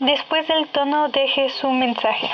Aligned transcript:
Después 0.00 0.46
del 0.48 0.68
tono 0.72 1.08
deje 1.08 1.48
su 1.60 1.70
mensaje. 1.70 2.28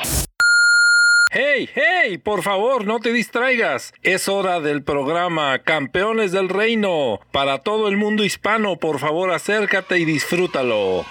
¡Hey, 1.32 1.69
hey! 1.74 2.19
Por 2.19 2.42
favor, 2.42 2.86
no 2.86 2.98
te 3.00 3.12
distraigas. 3.12 3.92
Es 4.02 4.28
hora 4.28 4.60
del 4.60 4.83
programa 4.83 5.59
Campeones 5.60 6.33
del 6.33 6.48
Reino. 6.48 7.20
Para 7.33 7.59
todo 7.59 7.88
el 7.88 7.96
mundo 7.96 8.24
hispano, 8.24 8.77
por 8.77 8.98
favor, 8.98 9.30
acércate 9.30 9.98
y 9.98 10.05
disfrútalo. 10.06 11.05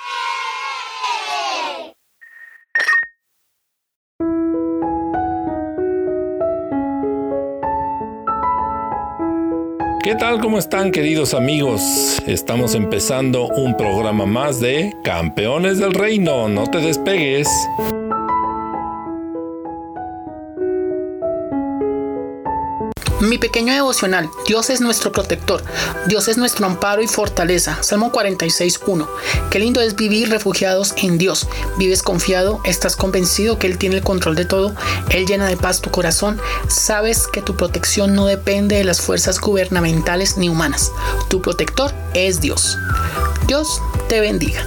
¿Qué 10.02 10.16
tal? 10.16 10.40
¿Cómo 10.40 10.58
están 10.58 10.92
queridos 10.92 11.34
amigos? 11.34 11.82
Estamos 12.26 12.74
empezando 12.74 13.48
un 13.50 13.76
programa 13.76 14.26
más 14.26 14.62
de 14.62 14.96
Campeones 15.04 15.78
del 15.78 15.94
Reino. 15.94 16.48
No 16.48 16.68
te 16.68 16.80
despegues. 16.80 17.50
Mi 23.30 23.38
pequeño 23.38 23.76
devocional, 23.76 24.28
Dios 24.48 24.72
es 24.72 24.82
nuestro 24.82 25.12
protector, 25.12 25.62
Dios 26.08 26.28
es 26.28 26.40
nuestro 26.40 26.66
amparo 26.66 27.04
y 27.04 27.08
fortaleza. 27.08 27.78
Salmo 27.84 28.12
46.1. 28.12 29.08
Qué 29.52 29.60
lindo 29.60 29.82
es 29.82 29.96
vivir 29.96 30.32
refugiados 30.32 30.96
en 30.98 31.20
Dios. 31.20 31.48
Vives 31.78 32.02
confiado, 32.02 32.60
estás 32.64 32.96
convencido 32.96 33.60
que 33.60 33.68
Él 33.68 33.78
tiene 33.78 33.98
el 33.98 34.02
control 34.02 34.36
de 34.36 34.46
todo, 34.46 34.74
Él 35.12 35.28
llena 35.28 35.46
de 35.46 35.58
paz 35.58 35.80
tu 35.80 35.92
corazón, 35.92 36.42
sabes 36.70 37.28
que 37.28 37.44
tu 37.44 37.56
protección 37.56 38.16
no 38.16 38.26
depende 38.26 38.78
de 38.78 38.84
las 38.84 39.00
fuerzas 39.00 39.40
gubernamentales 39.40 40.38
ni 40.38 40.50
humanas. 40.50 40.92
Tu 41.30 41.40
protector 41.40 41.94
es 42.16 42.42
Dios. 42.42 42.80
Dios 43.46 43.80
te 44.08 44.22
bendiga. 44.22 44.66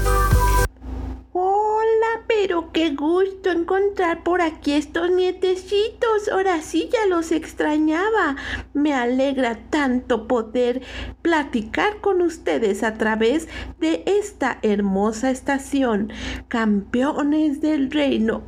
Encontrar 3.53 4.25
por 4.25 4.43
aquí 4.43 4.73
estos 4.73 5.11
nietecitos. 5.11 6.29
Ahora 6.31 6.61
sí 6.63 6.89
ya 6.93 7.07
los 7.07 7.33
extrañaba. 7.33 8.37
Me 8.75 8.95
alegra 8.95 9.59
tanto 9.71 10.27
poder 10.27 10.83
platicar 11.23 12.01
con 12.01 12.23
ustedes 12.23 12.83
a 12.83 12.95
través 12.95 13.49
de 13.81 14.03
esta 14.07 14.59
hermosa 14.63 15.31
estación. 15.31 16.13
Campeones 16.49 17.61
del 17.61 17.91
reino. 17.91 18.43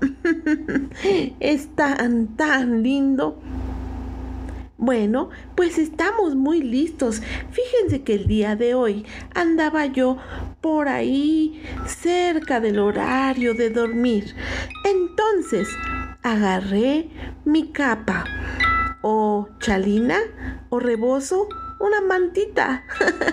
es 1.40 1.68
tan, 1.76 2.36
tan 2.36 2.82
lindo. 2.82 3.38
Bueno, 4.76 5.30
pues 5.54 5.78
estamos 5.78 6.34
muy 6.34 6.60
listos. 6.60 7.22
Fíjense 7.50 8.02
que 8.02 8.14
el 8.14 8.26
día 8.26 8.56
de 8.56 8.74
hoy 8.74 9.06
andaba 9.34 9.86
yo 9.86 10.18
por 10.60 10.88
ahí 10.88 11.62
cerca 11.86 12.60
del 12.60 12.80
horario 12.80 13.54
de 13.54 13.70
dormir. 13.70 14.34
Entonces 14.84 15.68
agarré 16.22 17.08
mi 17.44 17.70
capa 17.70 18.24
o 19.02 19.48
chalina 19.60 20.18
o 20.70 20.80
rebozo 20.80 21.48
una 21.84 22.00
mantita. 22.00 22.84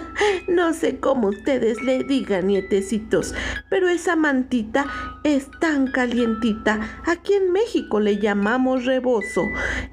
no 0.47 0.73
sé 0.73 0.99
cómo 0.99 1.29
ustedes 1.29 1.81
le 1.81 2.03
digan, 2.03 2.47
nietecitos, 2.47 3.33
pero 3.69 3.87
esa 3.87 4.15
mantita 4.15 4.85
es 5.23 5.49
tan 5.59 5.87
calientita. 5.87 6.79
Aquí 7.05 7.33
en 7.33 7.51
México 7.51 7.99
le 7.99 8.17
llamamos 8.17 8.85
rebozo. 8.85 9.43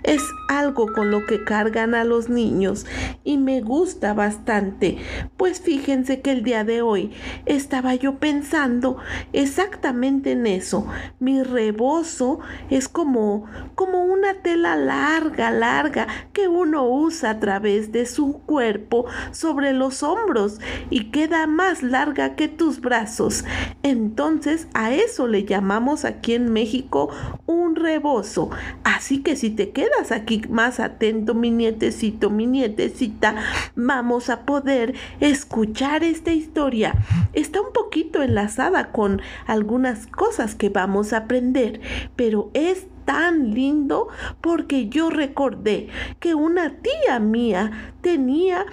Es 0.03 0.23
algo 0.49 0.93
con 0.93 1.11
lo 1.11 1.27
que 1.27 1.45
cargan 1.45 1.95
a 1.95 2.05
los 2.05 2.29
niños 2.29 2.87
y 3.25 3.39
me 3.39 3.61
gusta 3.61 4.15
bastante. 4.15 4.99
Pues 5.37 5.61
fíjense 5.61 6.21
que 6.21 6.33
el 6.33 6.43
día 6.43 6.65
de 6.65 6.83
hoy 6.83 7.13
estaba 7.47 7.95
yo 7.95 8.19
pensando 8.19 8.99
exactamente 9.33 10.33
en 10.33 10.47
eso. 10.47 10.87
Mi 11.19 11.43
rebozo 11.43 12.41
es 12.71 12.89
como 12.89 13.47
como 13.75 14.03
una 14.03 14.35
tela 14.43 14.77
larga, 14.77 15.51
larga 15.51 16.07
que 16.33 16.49
uno 16.49 16.89
usa 16.89 17.31
a 17.31 17.41
través 17.41 17.93
de 17.93 18.07
su 18.07 18.41
cuerpo 18.49 19.05
sobre 19.31 19.75
los 19.75 20.03
hombros 20.03 20.59
y 20.89 21.11
queda 21.11 21.47
más 21.47 21.83
larga 21.83 22.35
que 22.35 22.49
tus 22.49 22.81
brazos. 22.81 23.45
Entonces 23.83 24.67
a 24.73 24.93
eso 24.93 25.29
le 25.29 25.45
llamamos 25.45 26.07
aquí 26.07 26.33
en 26.33 26.51
México 26.51 27.11
un 27.45 27.77
rebozo. 27.77 28.51
Así 28.85 29.23
que 29.23 29.37
si 29.37 29.51
te 29.51 29.71
quedas 29.71 30.11
aquí 30.11 30.41
más 30.49 30.81
atento, 30.81 31.35
mi 31.35 31.51
nietecito, 31.51 32.31
mi 32.31 32.47
nietecita, 32.47 33.37
vamos 33.77 34.31
a 34.31 34.47
poder 34.47 34.95
escuchar 35.21 36.03
esta 36.03 36.33
historia. 36.33 36.95
Está 37.35 37.61
un 37.61 37.73
poquito 37.75 38.23
enlazada 38.23 38.93
con 38.93 39.21
algunas 39.47 40.07
cosas 40.07 40.55
que 40.55 40.71
vamos 40.71 41.13
a 41.13 41.19
aprender, 41.19 41.81
pero 42.17 42.51
es 42.55 42.87
tan 43.09 43.55
lindo 43.55 44.09
porque 44.43 44.91
yo 44.91 45.09
recordé 45.09 45.89
que 46.21 46.35
una 46.35 46.75
tía 46.75 47.19
mía 47.19 47.95
tenía 48.03 48.67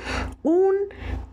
un, 0.44 0.76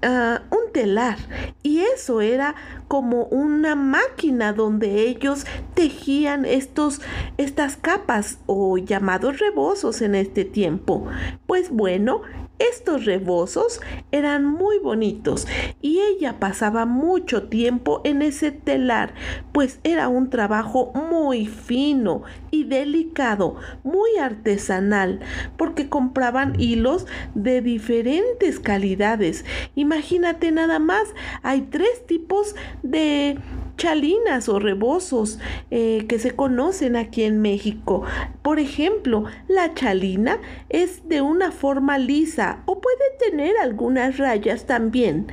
ah, 0.02 0.42
un 0.52 0.72
telar 0.72 1.18
y 1.64 1.80
eso 1.80 2.20
era 2.20 2.54
como 2.86 3.24
una 3.24 3.74
máquina 3.74 4.52
donde 4.52 5.08
ellos 5.08 5.46
tejían 5.74 6.44
estos, 6.44 7.00
estas 7.38 7.76
capas 7.76 8.38
o 8.46 8.78
llamados 8.78 9.40
rebozos 9.40 10.00
en 10.00 10.14
este 10.14 10.44
tiempo. 10.44 11.04
Pues 11.48 11.70
bueno, 11.70 12.22
estos 12.70 13.04
rebozos 13.04 13.80
eran 14.10 14.44
muy 14.44 14.78
bonitos 14.78 15.46
y 15.80 16.00
ella 16.00 16.38
pasaba 16.38 16.86
mucho 16.86 17.44
tiempo 17.44 18.00
en 18.04 18.22
ese 18.22 18.50
telar, 18.50 19.14
pues 19.52 19.80
era 19.84 20.08
un 20.08 20.30
trabajo 20.30 20.92
muy 20.94 21.46
fino 21.46 22.22
y 22.50 22.64
delicado, 22.64 23.56
muy 23.82 24.16
artesanal, 24.18 25.20
porque 25.56 25.88
compraban 25.88 26.60
hilos 26.60 27.06
de 27.34 27.60
diferentes 27.60 28.60
calidades. 28.60 29.44
Imagínate 29.74 30.52
nada 30.52 30.78
más, 30.78 31.04
hay 31.42 31.62
tres 31.62 32.06
tipos 32.06 32.54
de 32.82 33.38
chalinas 33.82 34.48
o 34.48 34.60
rebozos 34.60 35.40
eh, 35.72 36.06
que 36.08 36.20
se 36.20 36.36
conocen 36.36 36.94
aquí 36.94 37.24
en 37.24 37.42
México. 37.42 38.04
Por 38.40 38.60
ejemplo, 38.60 39.24
la 39.48 39.74
chalina 39.74 40.38
es 40.68 41.08
de 41.08 41.20
una 41.20 41.50
forma 41.50 41.98
lisa 41.98 42.62
o 42.66 42.80
puede 42.80 43.02
tener 43.18 43.56
algunas 43.60 44.18
rayas 44.18 44.66
también. 44.66 45.26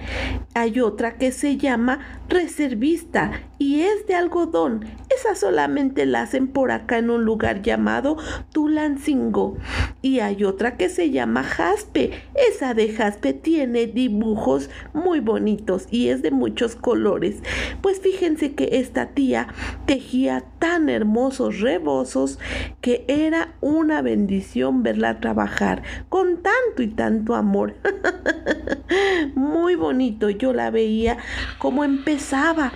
Hay 0.55 0.79
otra 0.79 1.19
que 1.19 1.31
se 1.31 1.57
llama 1.57 1.99
reservista 2.27 3.33
y 3.59 3.81
es 3.81 4.07
de 4.07 4.15
algodón. 4.15 4.83
Esa 5.19 5.35
solamente 5.35 6.05
la 6.05 6.21
hacen 6.21 6.47
por 6.47 6.71
acá 6.71 6.97
en 6.97 7.09
un 7.09 7.25
lugar 7.25 7.61
llamado 7.61 8.15
Tulancingo. 8.53 9.57
Y 10.01 10.19
hay 10.19 10.45
otra 10.45 10.77
que 10.77 10.87
se 10.87 11.11
llama 11.11 11.43
jaspe. 11.43 12.11
Esa 12.35 12.73
de 12.73 12.93
jaspe 12.93 13.33
tiene 13.33 13.87
dibujos 13.87 14.69
muy 14.93 15.19
bonitos 15.19 15.87
y 15.91 16.07
es 16.07 16.21
de 16.21 16.31
muchos 16.31 16.77
colores. 16.77 17.43
Pues 17.81 17.99
fíjense 17.99 18.53
que 18.53 18.69
esta 18.73 19.07
tía 19.07 19.47
tejía 19.85 20.45
tan 20.59 20.87
hermosos 20.87 21.59
rebozos 21.59 22.39
que 22.79 23.03
era 23.09 23.55
una 23.59 24.01
bendición 24.01 24.83
verla 24.83 25.19
trabajar 25.19 25.83
con 26.07 26.41
tanto 26.41 26.81
y 26.81 26.87
tanto 26.87 27.35
amor. 27.35 27.75
muy 29.35 29.75
bonito. 29.75 30.29
Yo 30.29 30.53
la 30.53 30.71
veía 30.71 31.17
como 31.57 31.83
empezaba 31.83 32.71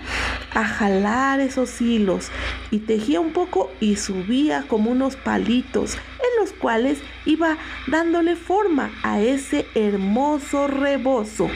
a 0.52 0.64
jalar 0.64 1.40
esos 1.40 1.80
hilos 1.80 2.30
y 2.70 2.80
tejía 2.80 3.20
un 3.20 3.32
poco 3.32 3.70
y 3.80 3.96
subía 3.96 4.64
como 4.68 4.90
unos 4.90 5.16
palitos 5.16 5.94
en 5.94 6.40
los 6.40 6.52
cuales 6.52 6.98
iba 7.24 7.58
dándole 7.86 8.36
forma 8.36 8.90
a 9.02 9.20
ese 9.20 9.66
hermoso 9.74 10.68
rebozo. 10.68 11.48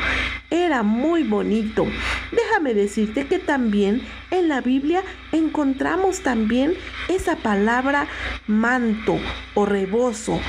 Era 0.50 0.82
muy 0.82 1.24
bonito. 1.24 1.86
Déjame 2.32 2.74
decirte 2.74 3.26
que 3.26 3.38
también 3.38 4.02
en 4.30 4.48
la 4.48 4.60
Biblia 4.60 5.02
encontramos 5.32 6.20
también 6.20 6.74
esa 7.08 7.36
palabra 7.36 8.06
manto 8.46 9.18
o 9.54 9.66
rebozo. 9.66 10.40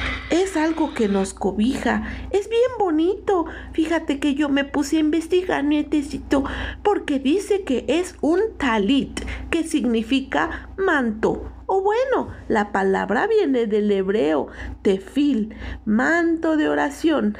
Algo 0.60 0.94
que 0.94 1.08
nos 1.08 1.34
cobija. 1.34 2.04
Es 2.32 2.50
bien 2.50 2.72
bonito. 2.78 3.46
Fíjate 3.72 4.20
que 4.20 4.36
yo 4.36 4.50
me 4.50 4.66
puse 4.66 4.98
a 4.98 5.00
investigar, 5.00 5.64
nietecito, 5.64 6.44
porque 6.84 7.18
dice 7.18 7.64
que 7.64 7.86
es 7.88 8.16
un 8.20 8.40
talit, 8.58 9.22
que 9.50 9.64
significa 9.64 10.70
manto 10.78 11.50
o 11.72 11.82
bueno, 11.82 12.30
la 12.48 12.72
palabra 12.72 13.28
viene 13.28 13.68
del 13.68 13.92
hebreo 13.92 14.48
tefil, 14.82 15.54
manto 15.86 16.58
de 16.58 16.68
oración. 16.68 17.38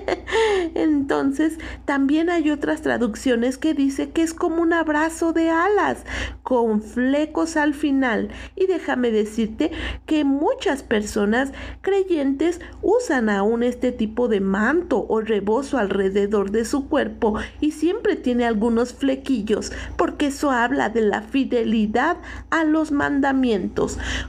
Entonces, 0.74 1.58
también 1.84 2.30
hay 2.30 2.50
otras 2.50 2.80
traducciones 2.80 3.58
que 3.58 3.74
dice 3.74 4.08
que 4.08 4.22
es 4.22 4.32
como 4.32 4.62
un 4.62 4.72
abrazo 4.72 5.34
de 5.34 5.50
alas 5.50 6.04
con 6.42 6.80
flecos 6.80 7.58
al 7.58 7.74
final. 7.74 8.30
Y 8.56 8.66
déjame 8.66 9.10
decirte 9.10 9.70
que 10.06 10.24
muchas 10.24 10.82
personas 10.82 11.52
creyentes 11.82 12.62
usan 12.80 13.28
aún 13.28 13.62
este 13.62 13.92
tipo 13.92 14.28
de 14.28 14.40
manto 14.40 15.04
o 15.10 15.20
rebozo 15.20 15.76
alrededor 15.76 16.52
de 16.52 16.64
su 16.64 16.88
cuerpo 16.88 17.34
y 17.60 17.72
siempre 17.72 18.16
tiene 18.16 18.46
algunos 18.46 18.94
flequillos 18.94 19.72
porque 19.98 20.28
eso 20.28 20.50
habla 20.50 20.88
de 20.88 21.02
la 21.02 21.20
fidelidad 21.20 22.16
a 22.48 22.64
los 22.64 22.92
mandamientos 22.92 23.57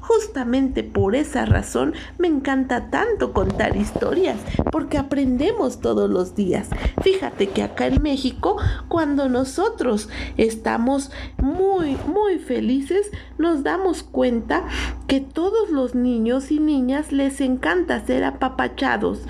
Justamente 0.02 0.84
por 0.84 1.16
esa 1.16 1.46
razón 1.46 1.94
me 2.18 2.28
encanta 2.28 2.90
tanto 2.90 3.34
contar 3.34 3.76
historias, 3.76 4.38
porque 4.72 4.98
aprendemos 4.98 5.80
todos 5.80 6.10
los 6.10 6.36
días. 6.36 6.70
Fíjate 7.02 7.50
que 7.50 7.64
acá 7.64 7.88
en 7.88 8.02
México, 8.02 8.58
cuando 8.88 9.30
nosotros 9.30 10.10
estamos 10.38 11.12
muy, 11.38 11.98
muy 12.08 12.40
felices, 12.40 13.12
nos 13.38 13.64
damos 13.64 14.04
cuenta 14.04 14.66
que 15.08 15.22
todos 15.22 15.70
los 15.70 15.96
niños 15.96 16.52
y 16.52 16.60
niñas 16.60 17.12
les 17.12 17.42
encanta 17.42 18.06
ser 18.06 18.24
apapachados. 18.24 19.22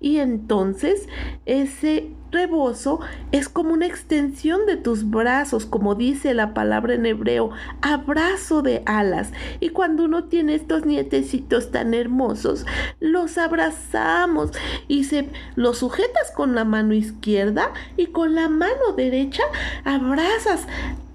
Y 0.00 0.18
entonces 0.18 1.06
ese 1.46 2.12
rebozo 2.30 3.00
es 3.32 3.48
como 3.48 3.72
una 3.72 3.86
extensión 3.86 4.66
de 4.66 4.76
tus 4.76 5.08
brazos, 5.10 5.66
como 5.66 5.94
dice 5.94 6.34
la 6.34 6.54
palabra 6.54 6.94
en 6.94 7.06
hebreo, 7.06 7.50
abrazo 7.82 8.62
de 8.62 8.82
alas. 8.86 9.32
Y 9.60 9.70
cuando 9.70 10.04
uno 10.04 10.24
tiene 10.24 10.54
estos 10.54 10.84
nietecitos 10.84 11.70
tan 11.70 11.94
hermosos, 11.94 12.66
los 13.00 13.38
abrazamos 13.38 14.52
y 14.88 15.04
se 15.04 15.28
los 15.54 15.78
sujetas 15.78 16.30
con 16.34 16.54
la 16.54 16.64
mano 16.64 16.94
izquierda 16.94 17.72
y 17.96 18.06
con 18.06 18.34
la 18.34 18.48
mano 18.48 18.92
derecha 18.96 19.42
abrazas 19.84 20.66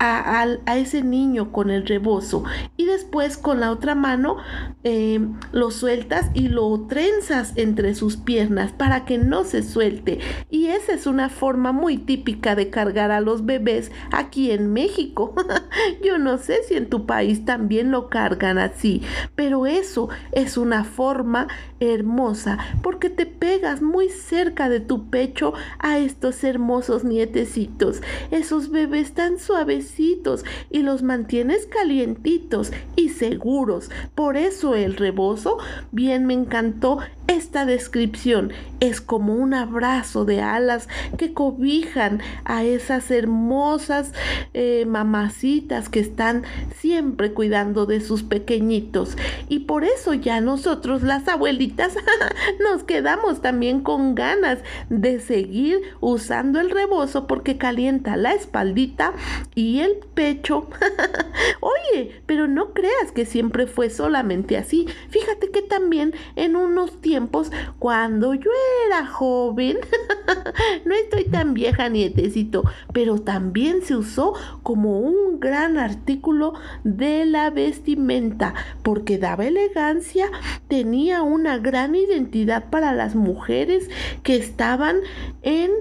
a, 0.04 0.76
ese 0.76 1.02
niño 1.04 1.52
con 1.52 1.70
el 1.70 1.86
rebozo 1.86 2.44
y 2.78 2.86
después 2.86 3.38
con 3.38 3.60
la 3.60 3.72
otra 3.72 3.96
mano 3.96 4.38
eh, 4.84 5.20
lo 5.52 5.72
sueltas 5.72 6.30
y 6.34 6.50
lo 6.50 6.88
trenzas 6.88 7.54
entre 7.56 7.96
sus 7.96 8.18
piernas 8.18 8.72
para 8.72 9.06
que 9.06 9.18
no 9.18 9.44
se 9.44 9.64
suelte. 9.64 10.20
Y 10.50 10.68
esa 10.68 10.94
es 10.94 11.08
una 11.08 11.30
forma 11.30 11.72
muy 11.72 11.98
típica 11.98 12.56
de 12.56 12.70
cargar 12.70 13.12
a 13.12 13.22
los 13.22 13.46
bebés 13.46 13.92
aquí 14.12 14.52
en 14.52 14.74
México. 14.74 15.34
Yo 16.04 16.18
no 16.18 16.38
sé 16.38 16.64
si 16.68 16.76
en 16.76 16.90
tu 16.90 17.06
país 17.06 17.46
también 17.46 17.92
lo 17.92 18.10
cargan 18.10 18.58
así, 18.58 19.02
pero 19.36 19.66
eso 19.66 20.10
es 20.32 20.58
una 20.58 20.84
forma 20.84 21.48
hermosa 21.80 22.58
porque 22.82 23.10
te 23.10 23.26
pegas 23.26 23.82
muy 23.82 24.10
cerca 24.10 24.70
de 24.70 24.80
tu 24.80 25.10
pecho 25.10 25.54
a 25.80 25.98
estos 25.98 26.44
hermosos 26.44 27.04
nietecitos, 27.04 28.02
esos 28.32 28.70
bebés 28.70 29.14
tan 29.14 29.40
suaves 29.40 29.93
y 30.70 30.80
los 30.84 31.04
mantienes 31.04 31.68
calientitos 31.68 32.72
seguros. 33.18 33.90
Por 34.16 34.38
eso 34.38 34.76
el 34.76 34.96
rebozo, 34.96 35.58
bien 35.92 36.26
me 36.26 36.34
encantó 36.34 37.00
esta 37.28 37.66
descripción. 37.66 38.52
Es 38.80 39.02
como 39.02 39.34
un 39.34 39.54
abrazo 39.54 40.26
de 40.26 40.42
alas 40.42 40.90
que 41.18 41.34
cobijan 41.34 42.22
a 42.44 42.64
esas 42.64 43.10
hermosas 43.12 44.12
eh, 44.54 44.86
mamacitas 44.88 45.90
que 45.90 46.00
están 46.00 46.44
siempre 46.76 47.34
cuidando 47.34 47.86
de 47.86 48.02
sus 48.02 48.24
pequeñitos. 48.24 49.16
Y 49.50 49.60
por 49.60 49.84
eso 49.84 50.14
ya 50.14 50.42
nosotros 50.42 51.04
las 51.04 51.28
abuelitas 51.28 51.96
nos 52.60 52.84
quedamos 52.84 53.42
también 53.42 53.82
con 53.82 54.16
ganas 54.16 54.60
de 54.90 55.20
seguir 55.20 55.82
usando 56.02 56.60
el 56.60 56.70
rebozo 56.70 57.28
porque 57.28 57.58
calienta 57.58 58.18
la 58.18 58.34
espaldita 58.34 59.14
y 59.56 59.80
el 59.80 59.98
pecho. 60.14 60.68
Oye, 61.62 62.22
pero 62.26 62.48
no 62.48 62.74
creas 62.74 63.03
que 63.12 63.26
siempre 63.26 63.68
fue 63.68 63.90
solamente 63.90 64.58
así. 64.58 64.88
Fíjate 65.10 65.52
que 65.52 65.62
también 65.62 66.14
en 66.36 66.56
unos 66.56 67.02
tiempos, 67.02 67.52
cuando 67.80 68.34
yo 68.34 68.50
era 68.88 69.06
joven, 69.06 69.78
no 70.86 70.96
estoy 70.96 71.26
tan 71.26 71.54
vieja 71.54 71.90
nietecito, 71.90 72.64
pero 72.94 73.20
también 73.20 73.82
se 73.82 73.96
usó 73.96 74.34
como 74.64 75.00
un 75.00 75.40
gran 75.40 75.78
artículo 75.78 76.54
de 76.84 77.26
la 77.26 77.50
vestimenta, 77.50 78.54
porque 78.82 79.18
daba 79.18 79.46
elegancia, 79.46 80.30
tenía 80.68 81.22
una 81.22 81.58
gran 81.58 81.96
identidad 81.96 82.70
para 82.70 82.94
las 82.94 83.16
mujeres 83.16 83.90
que 84.24 84.36
estaban 84.36 84.98
en 85.42 85.72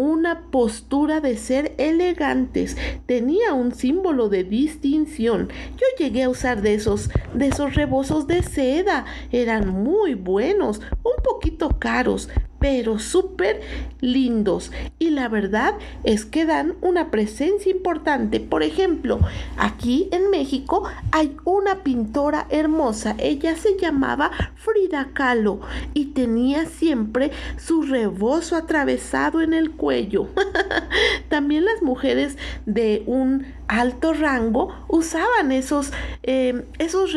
una 0.00 0.50
postura 0.50 1.20
de 1.20 1.36
ser 1.36 1.74
elegantes, 1.76 2.76
tenía 3.04 3.52
un 3.52 3.74
símbolo 3.74 4.30
de 4.30 4.44
distinción. 4.44 5.50
Yo 5.76 5.86
llegué 5.98 6.22
a 6.22 6.30
usar 6.30 6.62
de 6.62 6.72
esos, 6.72 7.10
de 7.34 7.48
esos 7.48 7.74
rebozos 7.74 8.26
de 8.26 8.42
seda, 8.42 9.04
eran 9.30 9.68
muy 9.68 10.14
buenos, 10.14 10.80
un 11.02 11.22
poquito 11.22 11.78
caros, 11.78 12.30
pero 12.60 12.98
súper 13.00 13.60
lindos. 14.00 14.70
Y 15.00 15.10
la 15.10 15.28
verdad 15.28 15.74
es 16.04 16.24
que 16.24 16.44
dan 16.44 16.74
una 16.82 17.10
presencia 17.10 17.72
importante. 17.72 18.38
Por 18.38 18.62
ejemplo, 18.62 19.18
aquí 19.56 20.08
en 20.12 20.30
México 20.30 20.84
hay 21.10 21.36
una 21.44 21.82
pintora 21.82 22.46
hermosa. 22.50 23.16
Ella 23.18 23.56
se 23.56 23.76
llamaba 23.76 24.30
Frida 24.54 25.08
Kahlo 25.12 25.60
y 25.94 26.06
tenía 26.06 26.66
siempre 26.66 27.32
su 27.56 27.82
rebozo 27.82 28.56
atravesado 28.56 29.40
en 29.40 29.54
el 29.54 29.70
cuello. 29.72 30.28
También 31.30 31.64
las 31.64 31.82
mujeres 31.82 32.36
de 32.66 33.02
un 33.06 33.46
alto 33.70 34.12
rango 34.12 34.74
usaban 34.88 35.52
esos, 35.52 35.92
em, 36.24 36.64
esos 36.78 37.12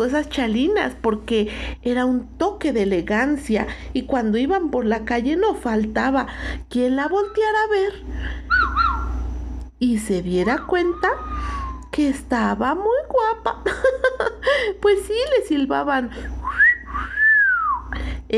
o 0.00 0.04
esas 0.04 0.28
chalinas 0.28 0.96
porque 1.00 1.48
era 1.82 2.04
un 2.04 2.26
toque 2.36 2.72
de 2.72 2.82
elegancia 2.82 3.68
y 3.92 4.02
cuando 4.02 4.36
iban 4.36 4.70
por 4.70 4.84
la 4.84 5.04
calle 5.04 5.36
no 5.36 5.54
faltaba 5.54 6.26
quien 6.68 6.96
la 6.96 7.06
volteara 7.06 7.58
a 7.62 7.70
ver 7.70 7.92
y 9.78 9.98
se 9.98 10.20
diera 10.20 10.66
cuenta 10.66 11.10
que 11.92 12.08
estaba 12.08 12.74
muy 12.74 12.98
guapa. 13.08 13.62
pues 14.80 14.98
sí, 15.06 15.14
le 15.38 15.46
silbaban 15.46 16.10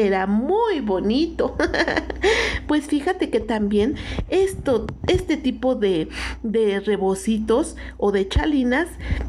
era 0.05 0.27
muy 0.27 0.81
bonito. 0.81 1.57
pues 2.67 2.87
fíjate 2.87 3.31
que 3.31 3.41
también 3.41 3.97
esto, 4.29 4.87
este 5.07 5.37
tipo 5.37 5.75
de, 5.75 6.09
de 6.43 6.81
rebocitos 6.81 7.77
o 7.97 8.13
de 8.13 8.29
chalinas 8.29 8.89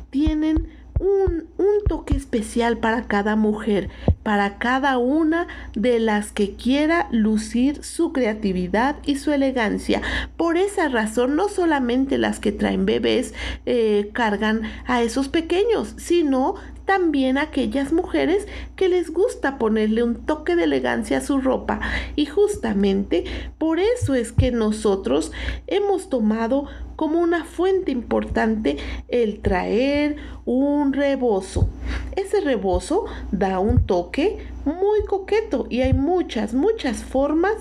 tienen 0.10 0.68
un, 1.00 1.48
un, 1.58 1.84
toque 1.88 2.16
especial 2.18 2.80
para 2.80 3.04
cada 3.08 3.36
mujer, 3.36 3.90
para 4.24 4.58
cada 4.58 4.98
una 4.98 5.48
de 5.76 6.00
las 6.00 6.32
que 6.32 6.56
quiera 6.56 7.08
lucir 7.12 7.84
su 7.84 8.12
creatividad 8.12 8.98
y 9.06 9.18
su 9.18 9.32
elegancia. 9.32 10.02
Por 10.38 10.58
esa 10.58 10.90
razón, 10.90 11.36
no 11.36 11.50
solamente 11.50 12.18
las 12.18 12.40
que 12.40 12.52
traen 12.52 12.86
bebés 12.86 13.34
eh, 13.66 14.10
cargan 14.12 14.64
a 14.88 15.04
esos 15.04 15.30
pequeños, 15.30 15.94
sino 15.98 16.56
también 16.88 17.38
aquellas 17.38 17.94
mujeres 17.94 18.48
que 18.76 18.90
les 18.90 19.12
gusta 19.12 19.60
ponerle 19.60 20.02
un 20.02 20.26
toque 20.26 20.56
de 20.56 20.64
elegancia 20.64 21.20
a 21.20 21.22
su 21.22 21.40
ropa. 21.40 21.82
Y 22.16 22.26
justamente 22.26 23.26
por 23.60 23.80
eso 23.80 24.16
es 24.16 24.32
que 24.32 24.52
nosotros 24.52 25.32
hemos 25.68 26.10
tomado 26.10 26.66
como 26.96 27.20
una 27.20 27.46
fuente 27.46 27.92
importante 27.92 28.78
el 29.10 29.42
traer 29.42 30.16
un 30.46 30.94
rebozo. 30.94 31.70
Ese 32.16 32.42
rebozo 32.42 33.06
da 33.32 33.60
un 33.60 33.86
toque 33.86 34.40
muy 34.66 35.06
coqueto 35.06 35.68
y 35.70 35.82
hay 35.82 35.94
muchas, 35.94 36.54
muchas 36.54 37.04
formas 37.04 37.54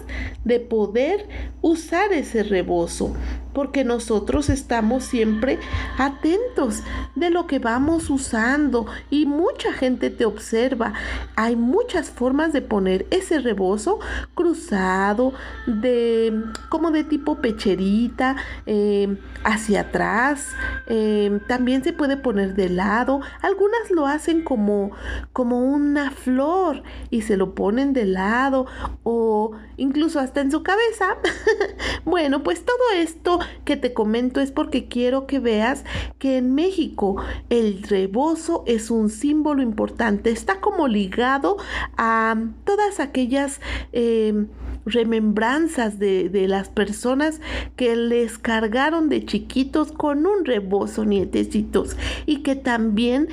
de 0.45 0.61
poder 0.61 1.28
usar 1.61 2.12
ese 2.12 2.45
rebozo. 2.45 3.14
Porque 3.57 3.85
nosotros 3.85 4.51
estamos 4.51 5.03
siempre 5.03 5.59
atentos 5.97 6.83
de 7.15 7.31
lo 7.31 7.47
que 7.47 7.59
vamos 7.59 8.11
usando 8.11 8.85
y 9.09 9.25
mucha 9.25 9.73
gente 9.73 10.11
te 10.11 10.27
observa. 10.27 10.93
Hay 11.37 11.57
muchas 11.57 12.11
formas 12.11 12.53
de 12.53 12.61
poner 12.61 13.07
ese 13.11 13.39
rebozo 13.39 13.99
cruzado, 14.35 15.33
de 15.67 16.39
como 16.69 16.91
de 16.91 17.05
tipo 17.05 17.37
pecherita, 17.37 18.37
eh, 18.67 19.17
hacia 19.43 19.81
atrás. 19.81 20.51
Eh, 20.87 21.41
también 21.49 21.83
se 21.83 21.95
puede 21.95 22.19
poner 22.19 22.57
de 22.57 22.69
lado. 22.69 23.23
Algunas 23.41 23.91
lo 23.91 24.07
hacen 24.07 24.45
como, 24.45 24.91
como 25.33 25.61
una 25.61 26.11
flor 26.11 26.83
y 27.09 27.23
se 27.23 27.39
lo 27.39 27.55
ponen 27.55 27.95
de 27.95 28.05
lado 28.05 28.67
o 29.03 29.53
incluso 29.79 30.21
hasta 30.21 30.43
en 30.43 30.51
su 30.51 30.63
cabeza. 30.63 31.17
bueno, 32.05 32.43
pues 32.43 32.63
todo 32.67 32.77
esto 32.97 33.39
que 33.65 33.76
te 33.76 33.93
comento 33.93 34.41
es 34.41 34.53
porque 34.53 34.87
quiero 34.87 35.26
que 35.26 35.38
veas 35.38 35.85
que 36.19 36.38
en 36.38 36.55
México 36.55 37.17
el 37.50 37.83
rebozo 37.83 38.65
es 38.67 38.91
un 38.91 39.11
símbolo 39.11 39.62
importante. 39.62 40.31
Está 40.31 40.61
como 40.61 40.88
ligado 40.88 41.57
a 41.97 42.37
todas 42.65 43.00
aquellas... 43.00 43.61
Eh, 43.93 44.47
remembranzas 44.87 45.99
de, 45.99 46.29
de, 46.29 46.47
las 46.47 46.69
personas 46.69 47.41
que 47.75 47.97
les 47.97 48.38
cargaron 48.38 49.09
de 49.09 49.25
chiquitos 49.25 49.91
con 49.91 50.26
un 50.26 50.45
rebozo 50.45 51.05
nietecitos 51.05 51.97
y 52.25 52.43
que 52.43 52.55
también 52.55 53.29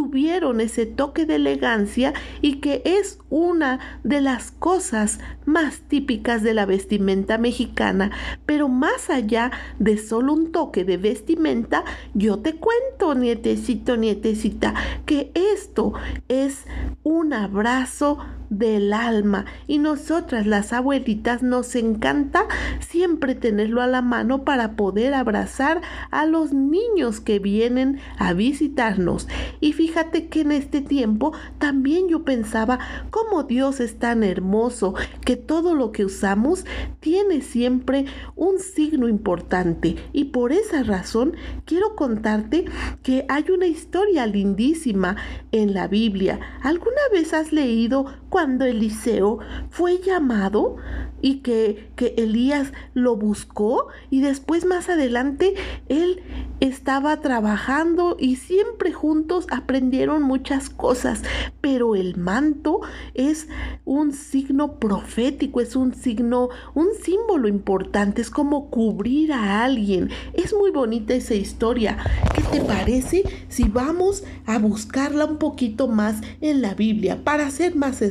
tuvieron 0.00 0.62
ese 0.62 0.86
toque 0.86 1.26
de 1.26 1.34
elegancia 1.34 2.14
y 2.40 2.60
que 2.60 2.80
es 2.86 3.18
una 3.28 4.00
de 4.02 4.22
las 4.22 4.50
cosas 4.50 5.20
más 5.44 5.80
típicas 5.88 6.42
de 6.42 6.54
la 6.54 6.64
vestimenta 6.64 7.36
mexicana. 7.36 8.10
Pero 8.46 8.70
más 8.70 9.10
allá 9.10 9.50
de 9.78 9.98
solo 9.98 10.32
un 10.32 10.52
toque 10.52 10.84
de 10.84 10.96
vestimenta, 10.96 11.84
yo 12.14 12.38
te 12.38 12.54
cuento, 12.54 13.14
nietecito, 13.14 13.98
nietecita, 13.98 14.72
que 15.04 15.32
esto 15.34 15.92
es 16.28 16.64
un 17.02 17.34
abrazo 17.34 18.16
del 18.60 18.92
alma 18.92 19.46
y 19.66 19.78
nosotras 19.78 20.46
las 20.46 20.72
abuelitas 20.72 21.42
nos 21.42 21.74
encanta 21.74 22.46
siempre 22.78 23.34
tenerlo 23.34 23.82
a 23.82 23.88
la 23.88 24.02
mano 24.02 24.44
para 24.44 24.76
poder 24.76 25.14
abrazar 25.14 25.80
a 26.12 26.26
los 26.26 26.52
niños 26.52 27.20
que 27.20 27.40
vienen 27.40 27.98
a 28.18 28.34
visitarnos. 28.34 29.26
Y 29.60 29.72
fíjate 29.72 30.28
que 30.28 30.42
en 30.42 30.52
este 30.52 30.82
tiempo 30.82 31.32
también 31.58 32.08
yo 32.08 32.24
pensaba 32.24 32.78
cómo 33.10 33.42
Dios 33.42 33.80
es 33.80 33.98
tan 33.98 34.22
hermoso 34.22 34.94
que 35.24 35.36
todo 35.36 35.74
lo 35.74 35.90
que 35.90 36.04
usamos 36.04 36.66
tiene 37.00 37.40
siempre 37.40 38.04
un 38.36 38.58
signo 38.58 39.08
importante 39.08 39.96
y 40.12 40.26
por 40.26 40.52
esa 40.52 40.82
razón 40.82 41.34
quiero 41.64 41.96
contarte 41.96 42.66
que 43.02 43.24
hay 43.28 43.46
una 43.50 43.66
historia 43.66 44.26
lindísima 44.26 45.16
en 45.50 45.72
la 45.72 45.88
Biblia. 45.88 46.38
¿Alguna 46.62 47.00
vez 47.10 47.32
has 47.32 47.52
leído 47.52 48.04
cuando 48.28 48.49
Eliseo 48.58 49.38
fue 49.70 49.98
llamado 49.98 50.76
y 51.22 51.38
que, 51.38 51.90
que 51.96 52.14
Elías 52.16 52.72
lo 52.94 53.16
buscó 53.16 53.88
y 54.10 54.20
después 54.20 54.64
más 54.64 54.88
adelante 54.88 55.54
él 55.88 56.22
estaba 56.60 57.20
trabajando 57.20 58.16
y 58.18 58.36
siempre 58.36 58.92
juntos 58.92 59.46
aprendieron 59.50 60.22
muchas 60.22 60.68
cosas, 60.68 61.22
pero 61.60 61.94
el 61.94 62.16
manto 62.16 62.80
es 63.14 63.48
un 63.84 64.12
signo 64.12 64.78
profético, 64.78 65.60
es 65.60 65.74
un 65.74 65.94
signo, 65.94 66.50
un 66.74 66.88
símbolo 67.02 67.48
importante, 67.48 68.20
es 68.20 68.30
como 68.30 68.70
cubrir 68.70 69.32
a 69.32 69.64
alguien. 69.64 70.10
Es 70.34 70.54
muy 70.54 70.70
bonita 70.70 71.14
esa 71.14 71.34
historia. 71.34 71.96
¿Qué 72.34 72.42
te 72.42 72.60
parece 72.60 73.22
si 73.48 73.64
vamos 73.64 74.22
a 74.46 74.58
buscarla 74.58 75.24
un 75.24 75.38
poquito 75.38 75.88
más 75.88 76.20
en 76.40 76.60
la 76.60 76.74
Biblia 76.74 77.24
para 77.24 77.50
ser 77.50 77.74
más 77.74 78.02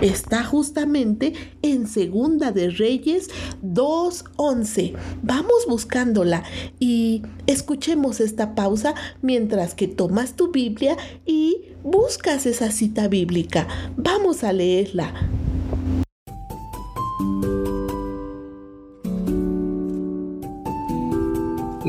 Está 0.00 0.44
justamente 0.44 1.32
en 1.62 1.86
Segunda 1.86 2.52
de 2.52 2.70
Reyes 2.70 3.28
2.11. 3.62 4.94
Vamos 5.22 5.66
buscándola 5.68 6.42
y 6.78 7.22
escuchemos 7.46 8.20
esta 8.20 8.54
pausa 8.54 8.94
mientras 9.22 9.74
que 9.74 9.88
tomas 9.88 10.34
tu 10.34 10.50
Biblia 10.50 10.96
y 11.26 11.62
buscas 11.82 12.46
esa 12.46 12.70
cita 12.70 13.08
bíblica. 13.08 13.66
Vamos 13.96 14.44
a 14.44 14.52
leerla. 14.52 15.12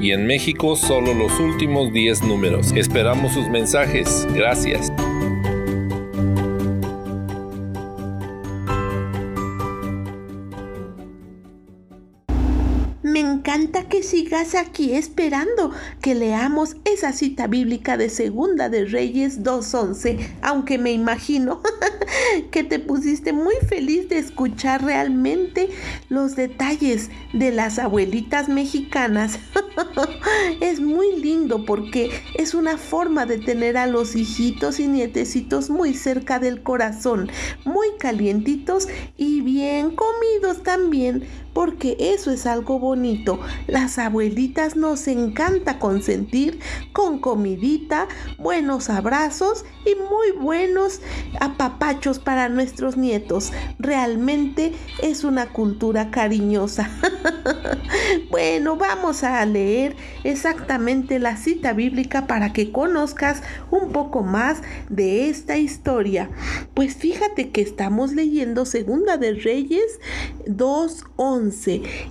y 0.00 0.12
en 0.12 0.26
México 0.26 0.76
solo 0.76 1.14
los 1.14 1.38
últimos 1.40 1.92
10 1.92 2.22
números. 2.24 2.72
Esperamos 2.76 3.32
sus 3.32 3.48
mensajes. 3.48 4.26
Gracias. 4.34 4.92
Que 13.82 14.04
sigas 14.04 14.54
aquí 14.54 14.94
esperando 14.94 15.72
que 16.00 16.14
leamos 16.14 16.76
esa 16.84 17.12
cita 17.12 17.48
bíblica 17.48 17.96
de 17.96 18.08
Segunda 18.08 18.68
de 18.68 18.84
Reyes 18.84 19.42
2.11, 19.42 20.36
aunque 20.42 20.78
me 20.78 20.92
imagino 20.92 21.60
que 22.52 22.62
te 22.62 22.78
pusiste 22.78 23.32
muy 23.32 23.56
feliz 23.68 24.08
de 24.08 24.18
escuchar 24.18 24.84
realmente 24.84 25.70
los 26.08 26.36
detalles 26.36 27.10
de 27.32 27.50
las 27.50 27.78
abuelitas 27.80 28.48
mexicanas. 28.48 29.38
es 30.60 30.80
muy 30.80 31.20
lindo 31.20 31.64
porque 31.64 32.10
es 32.34 32.54
una 32.54 32.78
forma 32.78 33.26
de 33.26 33.38
tener 33.38 33.76
a 33.76 33.86
los 33.86 34.14
hijitos 34.14 34.78
y 34.78 34.86
nietecitos 34.86 35.68
muy 35.68 35.94
cerca 35.94 36.38
del 36.38 36.62
corazón, 36.62 37.30
muy 37.64 37.88
calientitos 37.98 38.88
y 39.16 39.40
bien 39.40 39.96
comidos 39.96 40.62
también, 40.62 41.24
porque 41.54 41.96
eso 41.98 42.30
es 42.32 42.44
algo 42.44 42.78
bonito. 42.78 43.40
Las 43.66 43.98
abuelitas 43.98 44.76
nos 44.76 45.08
encanta 45.08 45.78
consentir 45.78 46.58
con 46.92 47.20
comidita, 47.20 48.08
buenos 48.36 48.90
abrazos 48.90 49.64
y 49.86 49.94
muy 49.94 50.32
buenos 50.38 51.00
apapachos 51.40 52.18
para 52.18 52.48
nuestros 52.48 52.96
nietos. 52.96 53.52
Realmente 53.78 54.72
es 55.02 55.24
una 55.24 55.46
cultura 55.46 56.10
cariñosa. 56.10 56.90
bueno, 58.30 58.76
vamos 58.76 59.22
a 59.22 59.44
leer 59.46 59.96
exactamente 60.24 61.18
la 61.18 61.36
cita 61.36 61.72
bíblica 61.72 62.26
para 62.26 62.52
que 62.52 62.72
conozcas 62.72 63.42
un 63.70 63.92
poco 63.92 64.22
más 64.22 64.60
de 64.88 65.28
esta 65.28 65.56
historia. 65.56 66.30
Pues 66.74 66.96
fíjate 66.96 67.50
que 67.50 67.60
estamos 67.60 68.12
leyendo 68.12 68.66
Segunda 68.66 69.16
de 69.16 69.34
Reyes 69.34 70.00
2.11 70.46 71.43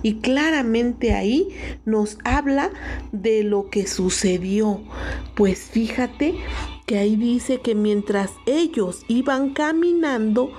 y 0.02 0.20
claramente 0.20 1.14
ahí 1.14 1.48
nos 1.84 2.18
habla 2.24 2.70
de 3.12 3.44
lo 3.44 3.68
que 3.70 3.86
sucedió. 3.86 4.80
Pues 5.34 5.70
fíjate 5.70 6.34
que 6.86 6.98
ahí 6.98 7.16
dice 7.16 7.60
que 7.60 7.74
mientras 7.74 8.30
ellos 8.46 9.04
iban 9.08 9.54
caminando 9.54 10.52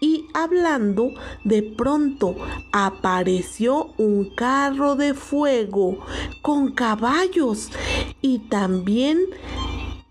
y 0.00 0.26
hablando, 0.34 1.10
de 1.44 1.62
pronto 1.62 2.36
apareció 2.72 3.92
un 3.98 4.34
carro 4.34 4.96
de 4.96 5.14
fuego 5.14 5.98
con 6.42 6.72
caballos 6.72 7.70
y 8.20 8.40
también 8.40 9.18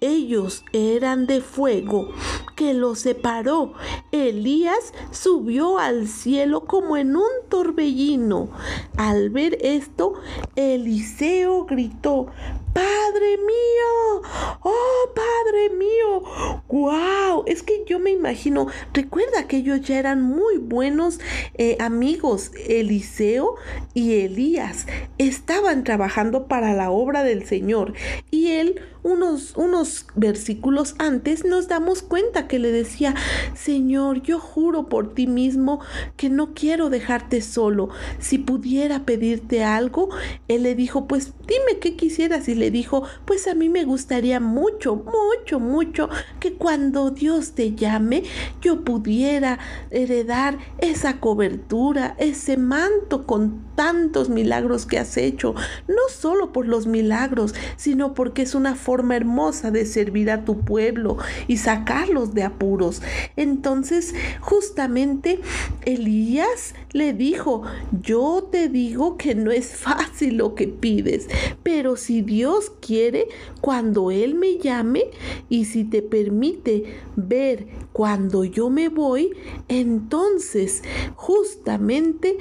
ellos 0.01 0.65
eran 0.74 1.27
de 1.27 1.41
fuego 1.41 2.10
que 2.55 2.74
los 2.74 3.00
separó. 3.00 3.74
Elías 4.12 4.93
subió 5.12 5.77
al 5.77 6.08
cielo 6.08 6.65
como 6.65 6.98
en 6.98 7.15
un 7.15 7.29
torbellino. 7.50 8.50
Al 8.98 9.29
ver 9.29 9.58
esto, 9.62 10.15
Eliseo 10.55 11.65
gritó, 11.65 12.27
Padre 12.74 13.38
mío, 13.38 14.22
oh 14.62 15.10
Padre 15.13 15.75
mío, 15.75 16.24
wow, 16.70 17.43
es 17.46 17.63
que 17.63 17.84
yo 17.86 18.00
me 18.00 18.12
imagino, 18.12 18.67
recuerda 18.93 19.46
que 19.46 19.58
ellos 19.58 19.81
ya 19.81 20.00
eran 20.00 20.22
muy 20.22 20.58
buenos 20.58 21.20
eh, 21.55 21.75
amigos, 21.81 22.51
Eliseo 22.67 23.55
y 23.93 24.22
Elías, 24.22 24.88
estaban 25.17 25.84
trabajando 25.84 26.48
para 26.48 26.74
la 26.74 26.91
obra 26.91 27.24
del 27.24 27.46
Señor 27.46 27.93
y 28.29 28.51
él 28.51 28.79
unos, 29.03 29.55
unos 29.55 30.05
versículos 30.15 30.96
antes 31.00 31.43
nos 31.43 31.67
damos 31.67 32.01
cuenta 32.01 32.48
que 32.48 32.60
le 32.60 32.72
decía, 32.72 33.15
Señor, 33.55 34.22
yo 34.22 34.39
juro 34.39 34.89
por 34.89 35.13
ti 35.13 35.27
mismo 35.27 35.79
que 36.17 36.29
no 36.29 36.53
quiero 36.53 36.89
dejarte 36.89 37.41
solo. 37.41 37.89
Si 38.20 38.38
pudiera 38.38 39.05
pedirte 39.05 39.63
algo, 39.63 40.10
él 40.48 40.63
le 40.63 40.75
dijo, 40.75 41.08
pues 41.08 41.34
dime 41.48 41.79
qué 41.79 41.96
quisieras. 41.96 42.48
Y 42.48 42.55
le 42.55 42.70
dijo, 42.70 43.03
pues 43.25 43.48
a 43.48 43.55
mí 43.55 43.70
me 43.70 43.86
gustaría 43.86 44.39
mucho, 44.39 44.96
mucho, 44.96 45.60
mucho 45.60 46.10
que 46.39 46.53
cuando 46.53 47.10
Dios 47.10 47.53
te 47.53 47.74
llame, 47.74 48.24
yo 48.62 48.84
pudiera 48.84 49.60
heredar 49.89 50.60
esa 50.77 51.20
cobertura, 51.20 52.15
ese 52.20 52.58
manto 52.58 53.25
con 53.25 53.62
tantos 53.75 54.29
milagros 54.29 54.86
que 54.86 55.00
has 55.00 55.17
hecho, 55.17 55.55
no 55.88 56.01
solo 56.10 56.51
por 56.51 56.67
los 56.67 56.86
milagros, 56.86 57.55
sino 57.77 58.13
porque 58.13 58.43
es 58.43 58.53
una 58.53 58.75
forma 58.75 58.90
hermosa 59.00 59.71
de 59.71 59.86
servir 59.86 60.29
a 60.29 60.43
tu 60.43 60.60
pueblo 60.60 61.17
y 61.48 61.57
sacarlos 61.57 62.33
de 62.33 62.43
apuros. 62.43 63.01
Entonces, 63.36 64.13
justamente 64.41 65.39
Elías 65.86 66.75
le 66.93 67.13
dijo, 67.13 67.63
yo 68.01 68.48
te 68.51 68.69
digo 68.69 69.17
que 69.17 69.36
no 69.36 69.51
es 69.51 69.75
fácil 69.75 70.38
lo 70.38 70.55
que 70.55 70.67
pides, 70.67 71.27
pero 71.63 71.95
si 71.95 72.21
Dios 72.21 72.71
quiere, 72.81 73.27
cuando 73.62 74.12
Él 74.12 74.36
me 74.36 74.57
llame 74.57 75.05
y 75.50 75.65
si 75.65 75.83
te 75.83 76.01
permite 76.01 76.83
ver 77.15 77.67
cuando 77.93 78.43
yo 78.43 78.69
me 78.69 78.89
voy, 78.89 79.31
entonces 79.67 80.81
justamente 81.15 82.38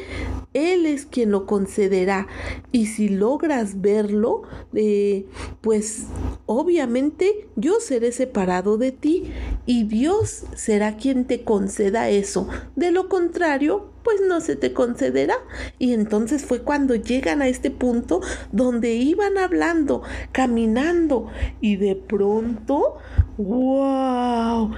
Él 0.52 0.86
es 0.86 1.06
quien 1.06 1.30
lo 1.30 1.46
concederá. 1.46 2.28
Y 2.72 2.86
si 2.86 3.08
logras 3.08 3.80
verlo, 3.80 4.42
eh, 4.74 5.26
pues 5.60 6.06
obviamente 6.46 7.48
yo 7.56 7.80
seré 7.80 8.12
separado 8.12 8.78
de 8.78 8.92
ti 8.92 9.30
y 9.66 9.84
Dios 9.84 10.44
será 10.56 10.96
quien 10.96 11.24
te 11.26 11.42
conceda 11.42 12.08
eso. 12.08 12.48
De 12.76 12.90
lo 12.90 13.08
contrario, 13.08 13.90
pues 14.02 14.20
no 14.26 14.40
se 14.40 14.56
te 14.56 14.72
concederá. 14.72 15.36
Y 15.78 15.92
entonces 15.92 16.44
fue 16.44 16.62
cuando 16.62 16.94
llegan 16.94 17.42
a 17.42 17.48
este 17.48 17.70
punto 17.70 18.20
donde 18.52 18.94
iban 18.94 19.38
hablando, 19.38 20.02
caminando 20.32 21.28
y 21.60 21.76
de 21.76 21.96
pronto, 21.96 22.98
wow, 23.36 24.72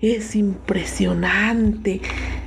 es 0.00 0.36
impresionante. 0.36 2.00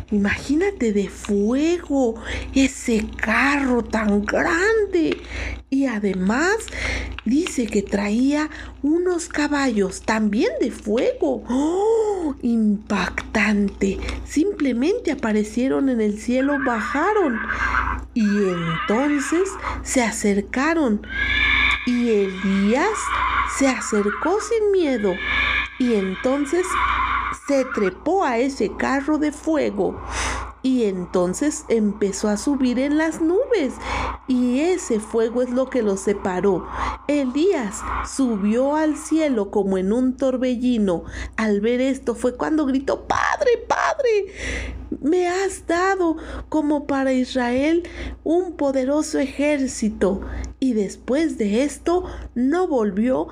Imagínate 0.10 0.94
de 0.94 1.10
fuego 1.10 2.16
ese 2.56 3.06
carro 3.18 3.84
tan 3.84 4.24
grande. 4.24 5.18
Y 5.70 5.86
además 5.86 6.56
dice 7.26 7.68
que 7.68 7.82
traía 7.82 8.50
unos 8.88 9.28
caballos 9.28 10.02
también 10.02 10.52
de 10.60 10.72
fuego. 10.72 11.44
¡Oh! 11.50 12.36
Impactante. 12.42 14.00
Simplemente 14.26 15.12
aparecieron 15.12 15.90
en 15.90 16.02
el 16.02 16.20
cielo, 16.20 16.58
bajaron. 16.66 17.40
Y 18.14 18.26
entonces 18.26 19.50
se 19.84 20.04
acercaron. 20.04 21.06
Y 21.86 22.10
Elías 22.10 22.98
se 23.58 23.68
acercó 23.68 24.40
sin 24.42 24.72
miedo. 24.72 25.14
Y 25.80 25.94
entonces 25.94 26.66
se 27.48 27.66
trepó 27.76 28.24
a 28.24 28.38
ese 28.38 28.76
carro 28.78 29.18
de 29.18 29.32
fuego 29.32 30.02
y 30.62 30.84
entonces 30.84 31.66
empezó 31.70 32.28
a 32.30 32.38
subir 32.38 32.80
en 32.80 32.98
las 32.98 33.22
nubes 33.22 33.74
y 34.28 34.60
ese 34.60 35.00
fuego 35.00 35.42
es 35.42 35.50
lo 35.50 35.70
que 35.70 35.82
los 35.82 36.02
separó. 36.02 36.68
Elías 37.08 37.82
subió 38.06 38.76
al 38.76 38.98
cielo 38.98 39.52
como 39.52 39.78
en 39.78 39.94
un 39.94 40.18
torbellino. 40.18 41.04
Al 41.36 41.62
ver 41.62 41.82
esto 41.82 42.16
fue 42.16 42.36
cuando 42.36 42.66
gritó, 42.66 43.06
Padre, 43.08 43.66
Padre, 43.68 44.34
me 45.02 45.28
has 45.28 45.68
dado 45.68 46.18
como 46.50 46.88
para 46.88 47.14
Israel 47.14 47.84
un 48.24 48.54
poderoso 48.54 49.20
ejército. 49.20 50.22
Y 50.60 50.74
después 50.74 51.38
de 51.38 51.64
esto 51.64 52.06
no 52.36 52.68
volvió 52.68 53.28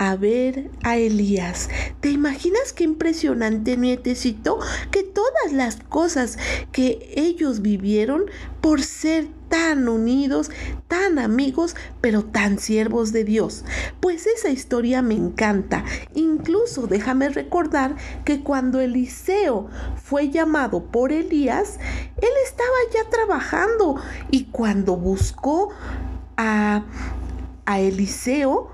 a 0.00 0.16
ver 0.16 0.70
a 0.82 0.96
Elías. 0.96 1.68
¿Te 2.00 2.08
imaginas 2.08 2.72
qué 2.72 2.84
impresionante, 2.84 3.76
nietecito? 3.76 4.58
Que 4.90 5.02
todas 5.02 5.52
las 5.52 5.76
cosas 5.76 6.38
que 6.72 7.12
ellos 7.16 7.60
vivieron 7.60 8.24
por 8.62 8.82
ser 8.82 9.28
tan 9.50 9.90
unidos, 9.90 10.50
tan 10.88 11.18
amigos, 11.18 11.76
pero 12.00 12.24
tan 12.24 12.58
siervos 12.58 13.12
de 13.12 13.24
Dios. 13.24 13.62
Pues 14.00 14.26
esa 14.26 14.48
historia 14.48 15.02
me 15.02 15.12
encanta. 15.12 15.84
Incluso 16.14 16.86
déjame 16.86 17.28
recordar 17.28 17.94
que 18.24 18.40
cuando 18.42 18.80
Eliseo 18.80 19.68
fue 20.02 20.30
llamado 20.30 20.86
por 20.86 21.12
Elías, 21.12 21.78
él 22.16 22.30
estaba 22.46 22.70
ya 22.94 23.10
trabajando 23.10 23.96
y 24.30 24.44
cuando 24.44 24.96
buscó 24.96 25.68
a, 26.38 26.84
a 27.66 27.80
Eliseo, 27.80 28.70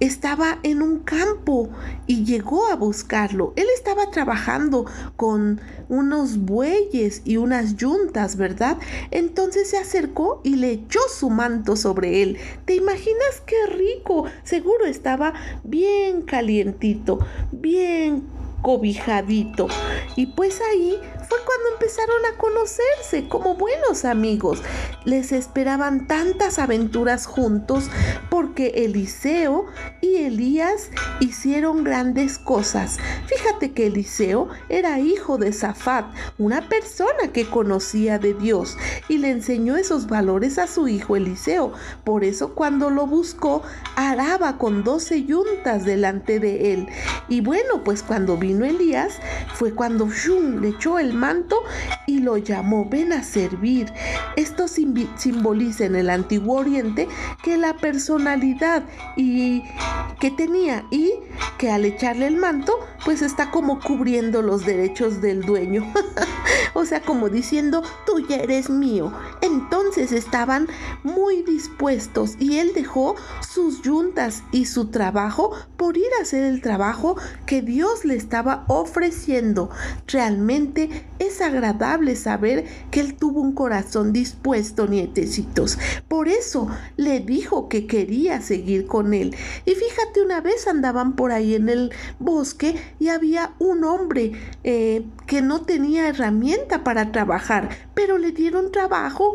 estaba 0.00 0.58
en 0.62 0.82
un 0.82 1.00
campo 1.00 1.68
y 2.06 2.24
llegó 2.24 2.66
a 2.68 2.74
buscarlo. 2.74 3.52
Él 3.56 3.66
estaba 3.76 4.10
trabajando 4.10 4.86
con 5.16 5.60
unos 5.88 6.38
bueyes 6.38 7.22
y 7.24 7.36
unas 7.36 7.76
yuntas, 7.76 8.36
¿verdad? 8.36 8.78
Entonces 9.10 9.70
se 9.70 9.78
acercó 9.78 10.40
y 10.42 10.56
le 10.56 10.70
echó 10.70 11.00
su 11.14 11.30
manto 11.30 11.76
sobre 11.76 12.22
él. 12.22 12.38
¿Te 12.64 12.74
imaginas 12.74 13.42
qué 13.46 13.66
rico? 13.66 14.24
Seguro 14.42 14.86
estaba 14.86 15.34
bien 15.64 16.22
calientito, 16.22 17.18
bien 17.52 18.24
cobijadito. 18.62 19.68
Y 20.16 20.26
pues 20.26 20.60
ahí 20.72 20.98
fue 21.30 21.38
cuando 21.44 21.68
empezaron 21.74 22.26
a 22.26 22.36
conocerse 22.36 23.28
como 23.28 23.54
buenos 23.54 24.04
amigos. 24.04 24.62
Les 25.04 25.30
esperaban 25.30 26.08
tantas 26.08 26.58
aventuras 26.58 27.26
juntos 27.26 27.88
porque 28.28 28.84
Eliseo 28.84 29.66
y 30.00 30.16
Elías 30.16 30.90
hicieron 31.20 31.84
grandes 31.84 32.36
cosas. 32.36 32.98
Fíjate 33.26 33.72
que 33.72 33.86
Eliseo 33.86 34.48
era 34.68 34.98
hijo 34.98 35.38
de 35.38 35.52
Zafat, 35.52 36.06
una 36.38 36.68
persona 36.68 37.28
que 37.32 37.48
conocía 37.48 38.18
de 38.18 38.34
Dios 38.34 38.76
y 39.08 39.18
le 39.18 39.30
enseñó 39.30 39.76
esos 39.76 40.08
valores 40.08 40.58
a 40.58 40.66
su 40.66 40.88
hijo 40.88 41.14
Eliseo. 41.14 41.72
Por 42.02 42.24
eso 42.24 42.56
cuando 42.56 42.90
lo 42.90 43.06
buscó, 43.06 43.62
araba 43.94 44.58
con 44.58 44.82
doce 44.82 45.22
yuntas 45.22 45.84
delante 45.84 46.40
de 46.40 46.74
él. 46.74 46.88
Y 47.28 47.40
bueno, 47.40 47.84
pues 47.84 48.02
cuando 48.02 48.36
vino 48.36 48.64
Elías, 48.64 49.14
fue 49.54 49.72
cuando 49.72 50.08
le 50.60 50.68
echó 50.70 50.98
el 50.98 51.19
manto 51.20 51.62
y 52.06 52.18
lo 52.20 52.36
llamó, 52.38 52.88
ven 52.88 53.12
a 53.12 53.22
servir. 53.22 53.92
Esto 54.36 54.66
simboliza 54.66 55.84
en 55.84 55.94
el 55.94 56.10
antiguo 56.10 56.58
oriente 56.58 57.06
que 57.42 57.56
la 57.56 57.76
personalidad 57.76 58.82
y 59.16 59.62
que 60.18 60.30
tenía 60.30 60.84
y 60.90 61.12
que 61.58 61.70
al 61.70 61.84
echarle 61.84 62.26
el 62.26 62.36
manto, 62.36 62.72
pues 63.04 63.22
está 63.22 63.50
como 63.50 63.80
cubriendo 63.80 64.42
los 64.42 64.64
derechos 64.64 65.20
del 65.20 65.42
dueño. 65.42 65.84
o 66.74 66.84
sea, 66.84 67.02
como 67.02 67.28
diciendo, 67.28 67.82
tú 68.06 68.20
ya 68.26 68.36
eres 68.36 68.70
mío. 68.70 69.12
Entonces 69.50 70.12
estaban 70.12 70.68
muy 71.02 71.42
dispuestos 71.42 72.36
y 72.38 72.58
él 72.58 72.72
dejó 72.74 73.16
sus 73.46 73.82
yuntas 73.82 74.44
y 74.52 74.66
su 74.66 74.86
trabajo 74.86 75.52
por 75.76 75.96
ir 75.96 76.06
a 76.18 76.22
hacer 76.22 76.44
el 76.44 76.62
trabajo 76.62 77.16
que 77.46 77.60
Dios 77.60 78.04
le 78.04 78.14
estaba 78.14 78.64
ofreciendo. 78.68 79.70
Realmente 80.06 81.06
es 81.18 81.40
agradable 81.40 82.14
saber 82.16 82.64
que 82.90 83.00
él 83.00 83.14
tuvo 83.14 83.40
un 83.40 83.52
corazón 83.52 84.12
dispuesto, 84.12 84.86
nietecitos. 84.86 85.78
Por 86.08 86.28
eso 86.28 86.68
le 86.96 87.20
dijo 87.20 87.68
que 87.68 87.86
quería 87.86 88.40
seguir 88.40 88.86
con 88.86 89.14
él. 89.14 89.34
Y 89.64 89.74
fíjate, 89.74 90.22
una 90.22 90.40
vez 90.40 90.68
andaban 90.68 91.16
por 91.16 91.32
ahí 91.32 91.54
en 91.54 91.68
el 91.68 91.92
bosque 92.18 92.76
y 92.98 93.08
había 93.08 93.54
un 93.58 93.84
hombre 93.84 94.32
eh, 94.64 95.04
que 95.26 95.42
no 95.42 95.62
tenía 95.62 96.08
herramienta 96.08 96.84
para 96.84 97.12
trabajar, 97.12 97.70
pero 97.94 98.18
le 98.18 98.32
dieron 98.32 98.72
trabajo 98.72 99.34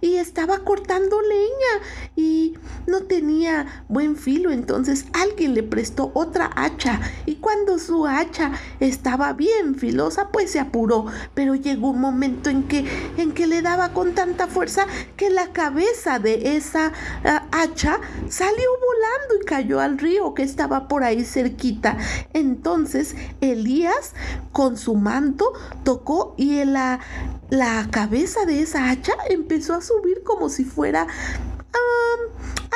y 0.00 0.16
estaba 0.16 0.60
cortando 0.60 1.20
leña 1.20 1.84
y 2.16 2.54
no 2.86 3.02
tenía 3.02 3.84
buen 3.88 4.16
filo, 4.16 4.50
entonces 4.50 5.06
alguien 5.12 5.54
le 5.54 5.62
prestó 5.62 6.10
otra 6.14 6.50
hacha 6.56 7.00
y 7.26 7.36
cuando 7.36 7.78
su 7.78 8.06
hacha 8.06 8.52
estaba 8.80 9.32
bien 9.32 9.74
filosa, 9.74 10.30
pues 10.30 10.50
se 10.50 10.60
apuró, 10.60 11.06
pero 11.34 11.54
llegó 11.54 11.90
un 11.90 12.00
momento 12.00 12.50
en 12.50 12.64
que 12.64 12.84
en 13.16 13.32
que 13.32 13.46
le 13.46 13.62
daba 13.62 13.92
con 13.92 14.14
tanta 14.14 14.46
fuerza 14.46 14.86
que 15.16 15.30
la 15.30 15.52
cabeza 15.52 16.18
de 16.18 16.56
esa 16.56 16.92
ah, 17.24 17.46
hacha 17.52 18.00
salió 18.28 18.70
volando 18.80 19.42
y 19.42 19.44
cayó 19.44 19.80
al 19.80 19.98
río 19.98 20.34
que 20.34 20.42
estaba 20.42 20.88
por 20.88 21.04
ahí 21.04 21.24
cerquita. 21.24 21.96
Entonces 22.32 23.16
Elías 23.40 24.14
con 24.52 24.76
su 24.76 24.94
manto 24.94 25.52
tocó 25.84 26.34
y 26.36 26.64
la, 26.64 27.00
la 27.50 27.88
cabeza 27.90 28.44
de 28.44 28.62
esa 28.62 28.90
hacha 28.90 29.12
empezó 29.28 29.74
a 29.74 29.80
subir 29.88 30.22
como 30.22 30.48
si 30.50 30.64
fuera 30.64 31.06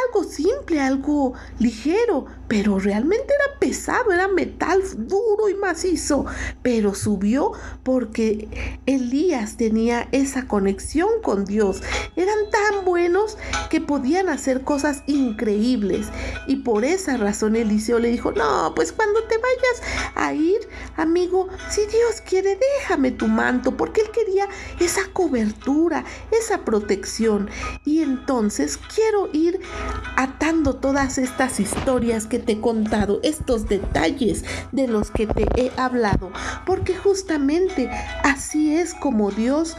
algo 0.07 0.25
simple, 0.25 0.81
algo 0.81 1.35
ligero, 1.59 2.27
pero 2.49 2.79
realmente 2.79 3.33
era 3.35 3.59
pesado, 3.59 4.13
era 4.13 4.29
metal 4.29 4.83
duro 4.97 5.49
y 5.49 5.55
macizo, 5.55 6.27
pero 6.63 6.95
subió 6.95 7.53
porque 7.83 8.79
Elías 8.87 9.57
tenía 9.57 10.09
esa 10.13 10.47
conexión 10.47 11.09
con 11.23 11.45
Dios. 11.45 11.83
Eran 12.17 12.37
tan 12.51 12.85
buenos 12.85 13.39
que 13.71 13.81
podían 13.81 14.29
hacer 14.29 14.63
cosas 14.63 15.03
increíbles 15.07 16.09
y 16.47 16.57
por 16.57 16.85
esa 16.85 17.17
razón 17.17 17.57
Eliseo 17.57 17.99
le 17.99 18.09
dijo, 18.09 18.33
no, 18.33 18.73
pues 18.75 18.93
cuando 18.93 19.23
te 19.25 19.37
vayas 19.39 20.13
a 20.15 20.35
ir, 20.35 20.61
amigo, 20.97 21.49
si 21.71 21.83
Dios 21.83 22.21
quiere, 22.29 22.59
déjame 22.81 23.13
tu 23.13 23.29
manto, 23.29 23.77
porque 23.77 24.03
él 24.03 24.11
quería 24.11 24.49
esa 24.81 25.03
cobertura, 25.13 26.05
esa 26.31 26.65
protección. 26.65 27.49
Y 27.85 28.03
entonces 28.03 28.79
quiero 28.95 29.29
ir 29.33 29.61
atando 30.17 30.75
todas 30.77 31.19
estas 31.19 31.59
historias 31.61 32.27
que 32.27 32.39
te 32.39 32.53
he 32.53 32.61
contado, 32.61 33.21
estos 33.23 33.69
detalles 33.69 34.45
de 34.71 34.87
los 34.87 35.11
que 35.11 35.27
te 35.27 35.49
he 35.57 35.73
hablado, 35.77 36.31
porque 36.67 36.95
justamente 36.95 37.91
así 38.23 38.75
es 38.75 38.95
como 38.95 39.31
Dios 39.31 39.77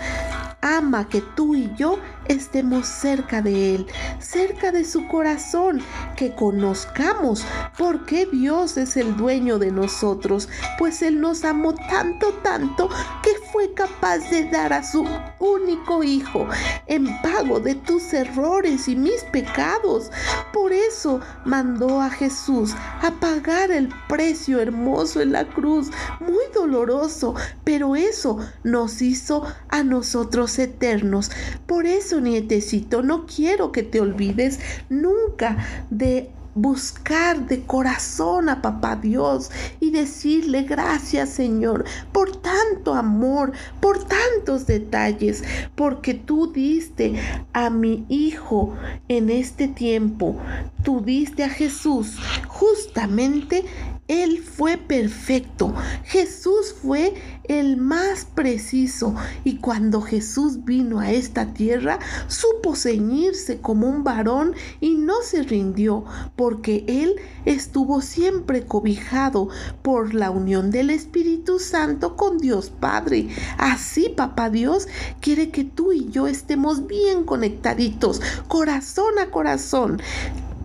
ama 0.62 1.10
que 1.10 1.22
tú 1.22 1.56
y 1.56 1.72
yo 1.76 2.00
estemos 2.28 2.88
cerca 2.88 3.42
de 3.42 3.76
Él, 3.76 3.88
cerca 4.20 4.72
de 4.72 4.86
su 4.86 5.08
corazón, 5.08 5.82
que 6.16 6.34
conozcamos 6.36 7.46
por 7.78 8.06
qué 8.06 8.26
Dios 8.26 8.78
es 8.78 8.98
el 8.98 9.16
dueño 9.16 9.60
de 9.60 9.72
nosotros, 9.72 10.50
pues 10.78 11.02
Él 11.02 11.20
nos 11.22 11.44
amó 11.44 11.74
tanto, 11.74 12.34
tanto, 12.44 12.90
que 13.22 13.32
fue 13.52 13.74
capaz 13.74 14.20
de 14.30 14.50
dar 14.50 14.74
a 14.74 14.84
su 14.84 15.06
único 15.40 16.04
Hijo 16.04 16.48
en 16.88 17.06
pago 17.22 17.60
de 17.60 17.76
tus 17.76 18.14
errores 18.14 18.88
y 18.88 18.96
mis 18.96 19.24
pecados. 19.32 20.12
Por 20.52 20.72
eso 20.74 21.20
mandó 21.46 22.02
a 22.02 22.10
Jesús 22.10 22.74
a 23.02 23.12
pagar 23.20 23.72
el 23.72 23.90
precio 24.08 24.60
hermoso 24.60 25.22
en 25.22 25.32
la 25.32 25.46
cruz, 25.46 25.90
muy 26.20 26.44
doloroso, 26.54 27.36
pero 27.64 27.96
eso 27.96 28.40
nos 28.64 29.02
hizo 29.02 29.46
a 29.70 29.84
nosotros 29.84 30.58
eternos. 30.60 31.32
Por 31.66 31.86
eso, 31.86 32.13
nietecito, 32.22 33.02
no 33.02 33.26
quiero 33.26 33.72
que 33.72 33.84
te 33.84 34.00
olvides 34.00 34.60
nunca 34.90 35.58
de 35.90 36.30
buscar 36.56 37.48
de 37.48 37.64
corazón 37.64 38.50
a 38.50 38.62
papá 38.62 38.96
Dios 38.96 39.50
y 39.80 39.90
decirle 39.90 40.64
gracias 40.64 41.30
Señor 41.30 41.86
por 42.12 42.36
tanto 42.36 42.94
amor, 42.94 43.54
por 43.80 44.04
tantos 44.04 44.68
detalles, 44.68 45.44
porque 45.76 46.14
tú 46.14 46.52
diste 46.52 47.16
a 47.54 47.70
mi 47.70 48.06
hijo 48.08 48.76
en 49.08 49.30
este 49.30 49.68
tiempo, 49.68 50.38
tú 50.84 51.02
diste 51.02 51.44
a 51.44 51.50
Jesús 51.50 52.18
justamente 52.48 53.66
él 54.08 54.44
fue 54.44 54.78
perfecto. 54.78 55.74
Jesús 56.04 56.76
fue 56.82 57.14
el 57.46 57.78
más 57.78 58.26
preciso. 58.26 59.16
Y 59.44 59.58
cuando 59.58 60.02
Jesús 60.02 60.66
vino 60.66 61.00
a 61.00 61.12
esta 61.12 61.54
tierra, 61.54 62.00
supo 62.28 62.76
ceñirse 62.76 63.60
como 63.60 63.88
un 63.88 64.04
varón 64.04 64.56
y 64.82 64.96
no 64.96 65.22
se 65.24 65.44
rindió, 65.44 66.04
porque 66.36 66.84
Él 66.88 67.16
estuvo 67.46 68.02
siempre 68.02 68.66
cobijado 68.66 69.48
por 69.82 70.14
la 70.14 70.32
unión 70.32 70.70
del 70.70 70.90
Espíritu 70.90 71.60
Santo 71.60 72.16
con 72.18 72.38
Dios 72.38 72.70
Padre. 72.70 73.30
Así, 73.58 74.10
Papá 74.10 74.50
Dios 74.50 74.88
quiere 75.22 75.50
que 75.50 75.64
tú 75.64 75.94
y 75.94 76.10
yo 76.10 76.28
estemos 76.28 76.88
bien 76.88 77.24
conectaditos, 77.24 78.22
corazón 78.48 79.18
a 79.20 79.32
corazón 79.32 80.02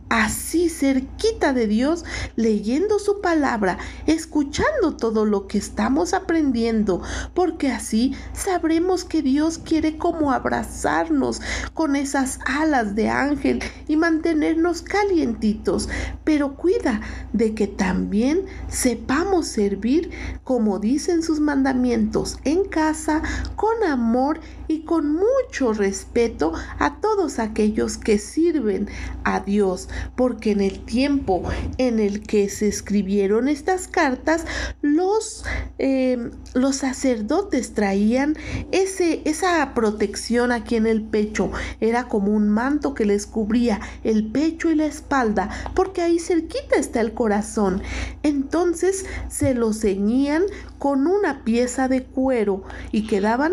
así 0.09 0.69
cerquita 0.69 1.53
de 1.53 1.67
Dios, 1.67 2.05
leyendo 2.37 2.99
su 2.99 3.21
palabra, 3.21 3.79
escuchando 4.07 4.97
todo 4.97 5.25
lo 5.25 5.47
que 5.47 5.59
estamos 5.59 6.15
aprendiendo, 6.15 7.03
porque 7.35 7.71
así 7.71 8.15
sabremos 8.33 9.05
que 9.05 9.23
Dios 9.23 9.59
quiere 9.59 9.99
como 9.99 10.33
abrazarnos 10.33 11.41
con 11.75 11.97
esas 11.97 12.39
alas 12.47 12.95
de 12.95 13.09
ángel 13.09 13.63
y 13.87 13.97
mantenernos 13.97 14.83
calientitos. 14.83 15.89
Pero 16.25 16.55
cuida 16.57 17.01
de 17.33 17.55
que 17.55 17.67
también 17.67 18.47
sepamos 18.69 19.47
servir 19.47 20.11
como 20.45 20.79
dicen 20.79 21.23
sus 21.23 21.41
mandamientos 21.41 22.39
en 22.45 22.65
casa, 22.65 23.23
con 23.57 23.85
amor 23.85 24.41
y 24.69 24.83
con 24.83 25.13
mucho 25.13 25.73
respeto 25.73 26.53
a 26.79 27.01
todos 27.01 27.39
aquellos 27.39 27.97
que 27.97 28.19
sirven 28.19 28.89
a 29.25 29.41
Dios 29.41 29.89
porque 30.15 30.53
en 30.53 30.61
el 30.61 30.81
tiempo 30.81 31.43
en 31.79 31.99
el 31.99 32.23
que 32.23 32.49
se 32.49 32.69
escribieron 32.69 33.49
estas 33.49 33.89
cartas, 33.89 34.45
los, 34.83 35.45
em, 35.79 36.31
los 36.55 36.77
sacerdotes 36.77 37.75
traían 37.75 38.37
ese, 38.71 39.23
esa 39.25 39.73
protección 39.75 40.53
aquí 40.53 40.77
en 40.77 40.87
el 40.87 41.03
pecho. 41.03 41.51
Era 41.81 42.09
como 42.09 42.33
un 42.33 42.49
manto 42.49 42.95
que 42.95 43.05
les 43.05 43.27
cubría 43.27 43.81
el 44.05 44.31
pecho 44.31 44.71
y 44.71 44.75
la 44.75 44.87
espalda, 44.87 45.49
porque 45.75 46.03
ahí 46.03 46.19
cerquita 46.19 46.77
está 46.77 47.01
el 47.01 47.15
corazón. 47.15 47.83
Entonces 48.23 49.07
se 49.29 49.55
lo 49.55 49.73
ceñían 49.73 50.43
con 50.79 51.07
una 51.07 51.45
pieza 51.45 51.89
de 51.89 52.05
cuero 52.05 52.63
y 52.93 53.07
quedaban 53.07 53.53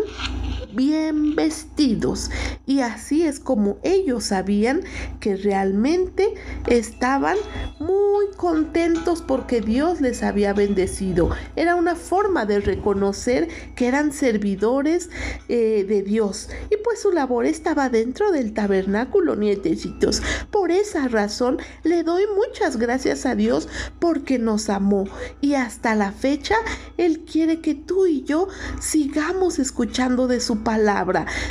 bien 0.73 1.04
vestidos. 1.13 2.31
Y 2.65 2.79
así 2.79 3.23
es 3.23 3.39
como 3.39 3.77
ellos 3.83 4.25
sabían 4.25 4.81
que 5.19 5.35
realmente 5.35 6.33
estaban 6.67 7.37
muy 7.79 8.27
contentos 8.37 9.21
porque 9.21 9.61
Dios 9.61 10.01
les 10.01 10.23
había 10.23 10.53
bendecido. 10.53 11.29
Era 11.55 11.75
una 11.75 11.95
forma 11.95 12.45
de 12.45 12.59
reconocer 12.59 13.47
que 13.75 13.87
eran 13.87 14.11
servidores 14.11 15.09
eh, 15.47 15.85
de 15.87 16.01
Dios. 16.01 16.49
Y 16.69 16.77
pues 16.83 17.01
su 17.01 17.11
labor 17.11 17.45
estaba 17.45 17.89
dentro 17.89 18.31
del 18.31 18.53
tabernáculo, 18.53 19.35
nietecitos. 19.35 20.21
Por 20.51 20.71
esa 20.71 21.07
razón 21.07 21.57
le 21.83 22.03
doy 22.03 22.23
muchas 22.35 22.77
gracias 22.77 23.25
a 23.25 23.35
Dios 23.35 23.67
porque 23.99 24.39
nos 24.39 24.69
amó. 24.69 25.05
Y 25.41 25.55
hasta 25.55 25.95
la 25.95 26.11
fecha, 26.11 26.55
Él 26.97 27.25
quiere 27.25 27.59
que 27.59 27.75
tú 27.75 28.05
y 28.05 28.23
yo 28.23 28.47
sigamos 28.79 29.59
escuchando 29.59 30.27
de 30.27 30.39
su 30.39 30.63
palabra, 30.63 30.94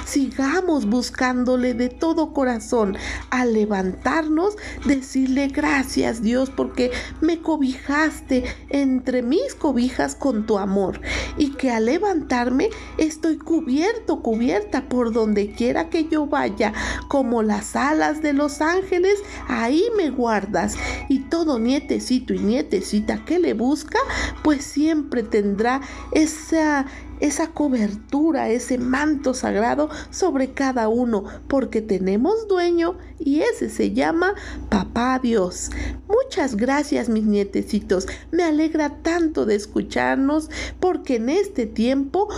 sigamos 0.04 0.86
buscándole 0.86 1.74
de 1.74 1.88
todo 1.88 2.32
corazón, 2.32 2.96
al 3.30 3.52
levantarnos, 3.52 4.56
decirle 4.84 5.48
gracias 5.48 6.22
Dios 6.22 6.50
porque 6.50 6.90
me 7.20 7.40
cobijaste 7.40 8.44
entre 8.68 9.22
mis 9.22 9.54
cobijas 9.54 10.14
con 10.14 10.46
tu 10.46 10.58
amor. 10.58 11.00
Y 11.36 11.50
que 11.52 11.70
al 11.70 11.86
levantarme 11.86 12.70
estoy 12.98 13.38
cubierto, 13.38 14.20
cubierta 14.20 14.88
por 14.88 15.12
donde 15.12 15.52
quiera 15.52 15.90
que 15.90 16.08
yo 16.08 16.26
vaya, 16.26 16.72
como 17.08 17.42
las 17.42 17.76
alas 17.76 18.22
de 18.22 18.32
los 18.32 18.60
ángeles, 18.60 19.18
ahí 19.48 19.84
me 19.96 20.10
guardas. 20.10 20.76
Y 21.08 21.20
todo 21.34 21.58
nietecito 21.58 22.32
y 22.32 22.38
nietecita 22.38 23.24
que 23.24 23.40
le 23.40 23.54
busca, 23.54 23.98
pues 24.44 24.62
siempre 24.62 25.24
tendrá 25.24 25.80
esa 26.12 26.86
esa 27.18 27.48
cobertura, 27.48 28.50
ese 28.50 28.78
manto 28.78 29.34
sagrado 29.34 29.88
sobre 30.10 30.52
cada 30.52 30.88
uno, 30.88 31.24
porque 31.48 31.80
tenemos 31.82 32.46
dueño 32.46 32.98
y 33.18 33.40
ese 33.40 33.68
se 33.68 33.92
llama 33.92 34.34
Papá 34.68 35.18
Dios. 35.20 35.70
Muchas 36.06 36.54
gracias 36.54 37.08
mis 37.08 37.24
nietecitos, 37.24 38.06
me 38.30 38.44
alegra 38.44 39.02
tanto 39.02 39.44
de 39.44 39.56
escucharnos 39.56 40.50
porque 40.78 41.16
en 41.16 41.30
este 41.30 41.66
tiempo 41.66 42.28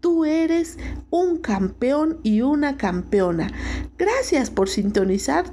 tú 0.00 0.24
eres 0.24 0.78
un 1.10 1.38
campeón 1.38 2.18
y 2.22 2.42
una 2.42 2.76
campeona. 2.76 3.50
Gracias 3.96 4.50
por 4.50 4.68
sintonizar. 4.68 5.46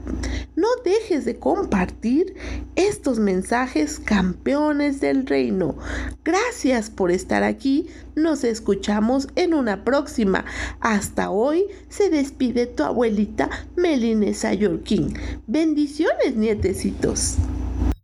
No 0.55 0.67
dejes 0.83 1.25
de 1.25 1.39
compartir 1.39 2.35
estos 2.75 3.19
mensajes 3.19 3.99
campeones 3.99 5.01
del 5.01 5.25
reino. 5.25 5.75
Gracias 6.23 6.89
por 6.89 7.11
estar 7.11 7.43
aquí. 7.43 7.87
Nos 8.15 8.43
escuchamos 8.43 9.27
en 9.35 9.53
una 9.53 9.83
próxima. 9.83 10.45
Hasta 10.79 11.29
hoy 11.29 11.65
se 11.89 12.09
despide 12.09 12.67
tu 12.67 12.83
abuelita 12.83 13.49
Meline 13.75 14.33
Sayorkin. 14.33 15.13
Bendiciones, 15.47 16.35
nietecitos. 16.35 17.37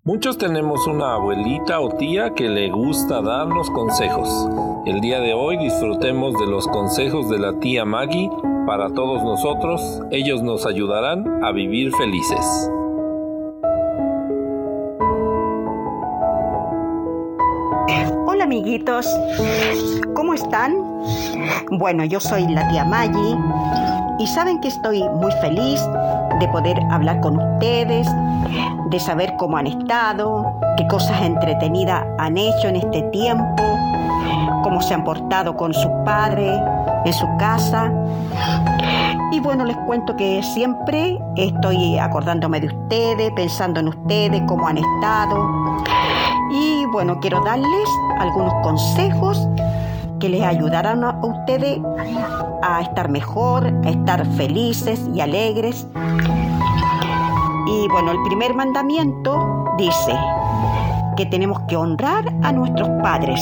Muchos 0.04 0.40
tenemos 0.40 0.88
una 0.88 1.14
abuelita 1.14 1.80
o 1.80 1.96
tía 1.96 2.34
que 2.34 2.50
le 2.50 2.72
gusta 2.72 3.22
darnos 3.22 3.70
consejos. 3.70 4.28
El 4.84 5.00
día 5.00 5.20
de 5.20 5.36
hoy 5.36 5.58
disfrutemos 5.58 6.34
de 6.40 6.48
los 6.48 6.68
consejos 6.68 7.30
de 7.30 7.38
la 7.38 7.54
tía 7.60 7.86
Maggie 7.86 8.32
Para 8.66 8.90
todos 8.90 9.24
nosotros, 9.24 10.02
ellos 10.10 10.42
nos 10.42 10.66
ayudarán 10.66 11.44
a 11.44 11.52
vivir 11.52 11.92
felices. 11.94 12.72
Hola 18.26 18.46
amiguitos, 18.46 19.08
¿cómo 20.16 20.34
están? 20.34 20.76
Bueno, 21.70 22.04
yo 22.06 22.20
soy 22.20 22.48
la 22.48 22.68
tía 22.70 22.84
Maggie 22.84 23.38
y 24.18 24.26
saben 24.26 24.60
que 24.62 24.70
estoy 24.70 25.04
muy 25.10 25.32
feliz 25.34 25.80
de 26.40 26.48
poder 26.48 26.80
hablar 26.90 27.20
con 27.22 27.38
ustedes, 27.38 28.08
de 28.90 29.00
saber 29.00 29.34
cómo 29.38 29.58
han 29.58 29.68
estado, 29.68 30.60
qué 30.76 30.88
cosas 30.88 31.22
entretenidas 31.22 32.04
han 32.18 32.38
hecho 32.40 32.68
en 32.68 32.78
este 32.78 33.04
tiempo, 33.12 33.64
cómo 34.72 34.82
se 34.82 34.94
han 34.94 35.04
portado 35.04 35.58
con 35.58 35.74
su 35.74 35.90
padre 36.06 36.58
en 37.04 37.12
su 37.12 37.28
casa. 37.38 37.92
Y 39.34 39.42
bueno, 39.42 39.66
les 39.66 39.76
cuento 39.86 40.16
que 40.16 40.42
siempre 40.42 41.20
estoy 41.36 42.00
acordándome 42.00 42.62
de 42.62 42.68
ustedes, 42.68 43.34
pensando 43.36 43.82
en 43.82 43.90
ustedes, 43.90 44.42
cómo 44.48 44.66
han 44.70 44.78
estado. 44.78 45.84
Y 46.52 46.86
bueno, 46.86 47.20
quiero 47.20 47.44
darles 47.44 47.90
algunos 48.18 48.54
consejos 48.64 49.46
que 50.22 50.30
les 50.30 50.42
ayudarán 50.42 51.04
a 51.04 51.20
ustedes 51.22 51.82
a 52.64 52.80
estar 52.80 53.10
mejor, 53.10 53.68
a 53.84 53.90
estar 53.90 54.26
felices 54.38 55.02
y 55.14 55.20
alegres. 55.20 55.86
Y 57.68 57.88
bueno, 57.90 58.12
el 58.12 58.24
primer 58.24 58.54
mandamiento 58.54 59.66
dice 59.78 60.18
que 61.18 61.26
tenemos 61.26 61.60
que 61.68 61.76
honrar 61.76 62.24
a 62.42 62.54
nuestros 62.54 62.88
padres. 63.04 63.42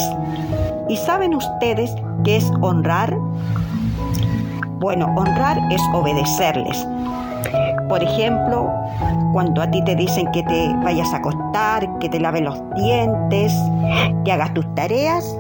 ¿Y 0.90 0.98
saben 0.98 1.36
ustedes 1.36 1.96
qué 2.24 2.38
es 2.38 2.52
honrar? 2.62 3.16
Bueno, 4.80 5.06
honrar 5.16 5.60
es 5.72 5.82
obedecerles. 5.94 6.84
Por 7.88 8.04
ejemplo, 8.04 8.74
cuando 9.32 9.62
a 9.62 9.70
ti 9.70 9.84
te 9.84 9.96
dicen 9.96 10.32
que 10.32 10.42
te 10.42 10.74
vayas 10.84 11.14
a 11.14 11.18
acostar, 11.18 11.88
que 12.00 12.10
te 12.10 12.20
laves 12.20 12.42
los 12.42 12.60
dientes, 12.76 13.54
que 14.26 14.32
hagas 14.32 14.52
tus 14.56 14.66
tareas, 14.74 15.38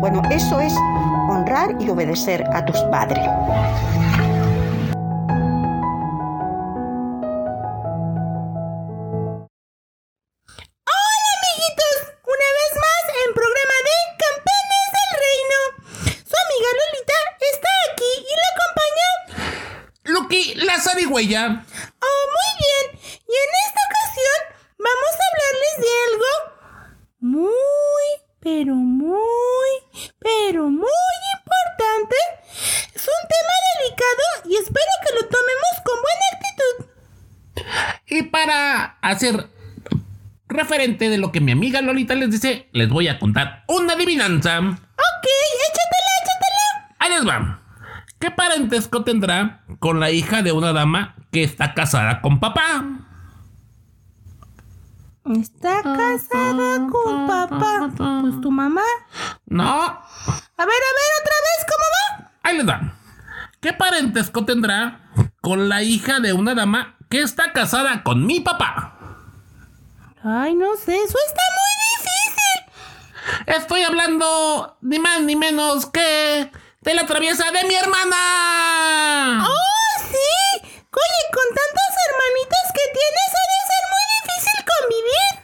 bueno, 0.00 0.20
eso 0.30 0.58
es 0.58 0.74
honrar 1.30 1.76
y 1.78 1.88
obedecer 1.90 2.44
a 2.52 2.64
tus 2.64 2.78
padres. 2.90 3.24
Oh, 21.20 21.22
muy 21.24 22.50
bien. 22.62 23.00
Y 23.26 23.34
en 23.34 23.50
esta 23.66 23.80
ocasión 23.88 24.40
vamos 24.78 25.12
a 25.18 25.26
hablarles 25.28 25.74
de 25.82 25.92
algo 26.06 26.32
muy, 27.18 28.06
pero 28.38 28.74
muy, 28.76 29.70
pero 30.20 30.70
muy 30.70 31.16
importante. 31.38 32.16
Es 32.94 33.02
un 33.02 33.28
tema 33.34 33.54
delicado 33.74 34.24
y 34.44 34.56
espero 34.62 34.92
que 35.02 35.14
lo 35.16 35.28
tomemos 35.28 35.74
con 35.84 35.96
buena 36.06 36.26
actitud. 36.34 36.76
Y 38.06 38.22
para 38.22 38.98
hacer 39.02 39.48
referente 40.46 41.08
de 41.08 41.18
lo 41.18 41.32
que 41.32 41.40
mi 41.40 41.50
amiga 41.50 41.82
Lolita 41.82 42.14
les 42.14 42.30
dice, 42.30 42.68
les 42.70 42.88
voy 42.88 43.08
a 43.08 43.18
contar 43.18 43.64
una 43.66 43.94
adivinanza. 43.94 44.60
Ok, 44.60 45.26
échatela, 45.66 46.12
échatela. 46.22 46.94
Ahí 47.00 47.10
les 47.10 47.26
va. 47.28 47.60
¿Qué 48.20 48.30
parentesco 48.30 49.02
tendrá 49.02 49.64
con 49.78 50.00
la 50.00 50.10
hija 50.10 50.42
de 50.42 50.52
una 50.52 50.72
dama 50.72 51.14
que 51.30 51.42
está 51.44 51.74
casada 51.74 52.20
con 52.20 52.40
papá? 52.40 52.84
Está 55.40 55.82
casada 55.82 56.86
con 56.90 57.26
papá. 57.26 57.90
Pues 58.22 58.40
tu 58.40 58.50
mamá. 58.50 58.82
No, 59.46 59.64
A 59.66 59.76
ver, 59.76 60.00
a 60.56 60.66
ver, 60.66 61.10
otra 61.20 61.36
vez, 61.44 61.66
¿cómo 61.68 61.84
va? 62.24 62.30
ahí 62.44 62.56
les 62.56 62.68
va. 62.68 62.94
¿Qué 63.60 63.72
parentesco 63.72 64.44
tendrá 64.44 65.00
con 65.40 65.68
la 65.68 65.82
hija 65.82 66.20
de 66.20 66.32
una 66.32 66.54
dama 66.54 66.96
que 67.10 67.20
está 67.20 67.52
casada 67.52 68.02
con 68.04 68.24
mi 68.26 68.40
papá? 68.40 68.94
Ay, 70.24 70.54
no 70.54 70.76
sé, 70.76 70.94
eso 70.96 71.18
está 71.26 71.42
muy 71.58 71.74
difícil. 71.96 73.54
Estoy 73.56 73.82
hablando 73.82 74.78
ni 74.80 74.98
más 74.98 75.20
ni 75.22 75.36
menos 75.36 75.86
que 75.86 76.50
de 76.88 76.94
la 76.94 77.04
traviesa 77.04 77.50
de 77.50 77.64
mi 77.64 77.74
hermana. 77.74 79.44
¡Oh, 79.46 80.00
sí! 80.10 80.58
Oye, 80.64 81.22
con 81.34 81.44
tantos 81.54 81.92
hermanitos 82.08 82.64
que 82.72 82.84
tienes 82.96 83.30
ha 83.36 83.44
de 83.52 83.60
ser 83.68 83.82
muy 83.92 84.04
difícil 84.16 84.58
convivir. 84.72 85.34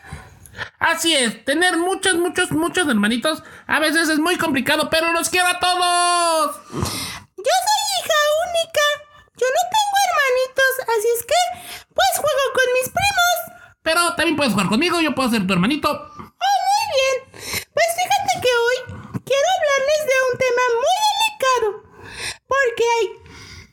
Así 0.78 1.14
es, 1.14 1.44
tener 1.44 1.76
muchos, 1.76 2.14
muchos, 2.14 2.50
muchos 2.50 2.88
hermanitos 2.88 3.42
a 3.66 3.78
veces 3.78 4.09
es 4.09 4.18
muy 4.18 4.38
complicado, 4.38 4.88
pero 4.88 5.12
los 5.12 5.28
quiero 5.28 5.48
a 5.48 5.61
todos. 5.61 6.57
Yo 6.72 7.54
soy 7.66 7.83
hija 7.98 8.20
única. 8.48 8.85
Yo 9.37 9.46
no 9.46 9.62
tengo 9.74 9.96
hermanitos, 10.09 10.72
así 10.96 11.09
es 11.18 11.26
que, 11.26 11.40
pues 11.92 12.09
juego 12.14 12.44
con 12.54 12.72
mis 12.72 12.88
primos. 12.88 13.61
Pero 13.83 14.14
también 14.14 14.37
puedes 14.37 14.54
jugar 14.54 14.68
conmigo, 14.68 15.02
yo 15.02 15.14
puedo 15.14 15.28
ser 15.28 15.46
tu 15.46 15.52
hermanito. 15.52 16.11
Bien. 16.94 17.16
Pues 17.74 17.88
fíjate 17.98 18.33
que 18.42 18.52
hoy 18.64 18.78
quiero 19.24 19.48
hablarles 19.57 20.02
de 20.11 20.16
un 20.30 20.35
tema 20.38 20.64
muy 20.78 20.96
delicado. 21.11 21.68
Porque 22.46 22.85
hay 22.96 23.07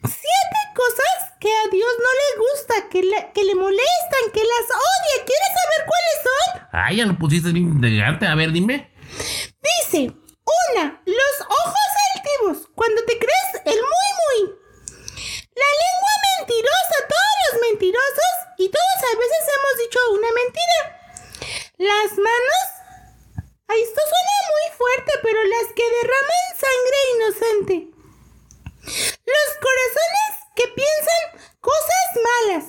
siete 0.09 0.59
cosas 0.73 1.37
que 1.39 1.51
a 1.53 1.67
Dios 1.71 1.91
no 1.99 2.11
le 2.21 2.29
gusta, 2.45 2.89
que 2.89 3.03
le, 3.03 3.31
que 3.33 3.43
le 3.43 3.55
molestan, 3.55 4.23
que 4.33 4.43
las 4.43 4.65
odia. 4.69 5.15
¿Quieres 5.25 5.51
saber 5.59 5.81
cuáles 5.89 6.17
son? 6.25 6.69
Ay, 6.71 6.97
ya 6.97 7.05
lo 7.05 7.17
pusiste 7.17 7.51
bien 7.51 7.83
elegante. 7.83 8.25
A 8.25 8.35
ver, 8.35 8.51
dime. 8.51 8.89
Dice, 9.61 10.13
una, 10.73 11.01
los 11.05 11.35
ojos 11.45 11.91
altivos, 12.15 12.69
cuando 12.75 13.03
te 13.05 13.19
crees 13.19 13.49
el 13.65 13.79
muy 13.79 14.09
muy. 14.21 14.39
La 15.53 15.69
lengua 15.83 16.13
mentirosa, 16.39 16.97
todos 17.09 17.35
los 17.45 17.61
mentirosos 17.69 18.33
y 18.57 18.69
todos 18.69 18.99
a 19.03 19.17
veces 19.19 19.43
hemos 19.53 19.75
dicho 19.83 19.99
una 20.13 20.31
mentira. 20.31 20.79
Las 21.77 22.11
manos, 22.17 22.65
ay, 23.67 23.81
esto 23.81 24.01
suena 24.01 24.37
muy 24.53 24.77
fuerte, 24.77 25.11
pero 25.23 25.43
las 25.43 25.67
que 25.73 25.83
derraman 25.97 26.45
sangre 26.65 26.97
inocente. 27.15 27.75
Los 28.81 29.49
corazones 29.65 30.31
que 30.55 30.67
piensan 30.69 31.23
cosas 31.59 32.07
malas. 32.29 32.65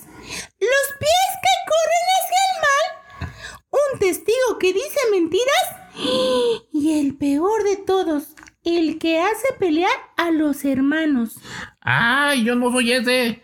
Los 0.58 0.86
pies 0.98 1.30
que 1.44 1.54
corren 1.72 2.06
hacia 2.18 2.40
el 2.48 2.54
mal. 2.66 3.34
Un 3.70 3.98
testigo 3.98 4.58
que 4.58 4.72
dice 4.72 5.00
mentiras. 5.10 5.66
Y 6.72 7.00
el 7.00 7.16
peor 7.16 7.64
de 7.64 7.76
todos, 7.76 8.34
el 8.64 8.98
que 8.98 9.20
hace 9.20 9.52
pelear 9.58 9.96
a 10.16 10.30
los 10.30 10.61
hermanos. 10.72 11.36
Ay, 11.80 12.44
yo 12.44 12.54
no 12.54 12.70
soy 12.72 12.92
ese. 12.92 13.42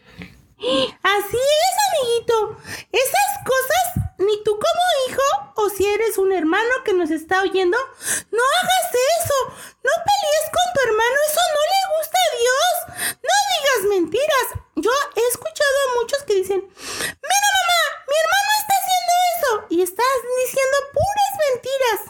Así 0.58 1.36
es, 1.36 1.74
amiguito. 1.88 2.56
Esas 2.90 3.30
cosas, 3.46 4.10
ni 4.18 4.42
tú 4.42 4.52
como 4.52 4.84
hijo, 5.08 5.52
o 5.56 5.68
si 5.70 5.86
eres 5.86 6.18
un 6.18 6.32
hermano 6.32 6.82
que 6.84 6.92
nos 6.92 7.10
está 7.10 7.42
oyendo, 7.42 7.78
no 7.78 8.42
hagas 8.58 8.86
eso. 9.20 9.38
No 9.84 9.92
pelees 10.08 10.46
con 10.50 10.66
tu 10.74 10.80
hermano, 10.88 11.16
eso 11.28 11.40
no 11.54 11.62
le 11.72 11.82
gusta 11.96 12.18
a 12.18 12.34
Dios. 12.42 13.18
No 13.22 13.34
digas 13.52 13.80
mentiras. 13.94 14.46
Yo 14.76 14.90
he 15.16 15.28
escuchado 15.28 15.76
a 15.86 16.00
muchos 16.00 16.22
que 16.24 16.34
dicen, 16.34 16.60
mira 16.60 17.48
mamá, 17.56 17.82
mi 18.08 18.16
hermano 18.22 18.50
está 18.60 18.74
haciendo 18.80 19.12
eso. 19.34 19.66
Y 19.70 19.82
estás 19.82 20.16
diciendo 20.44 20.76
puras 20.92 21.32
mentiras. 21.46 22.00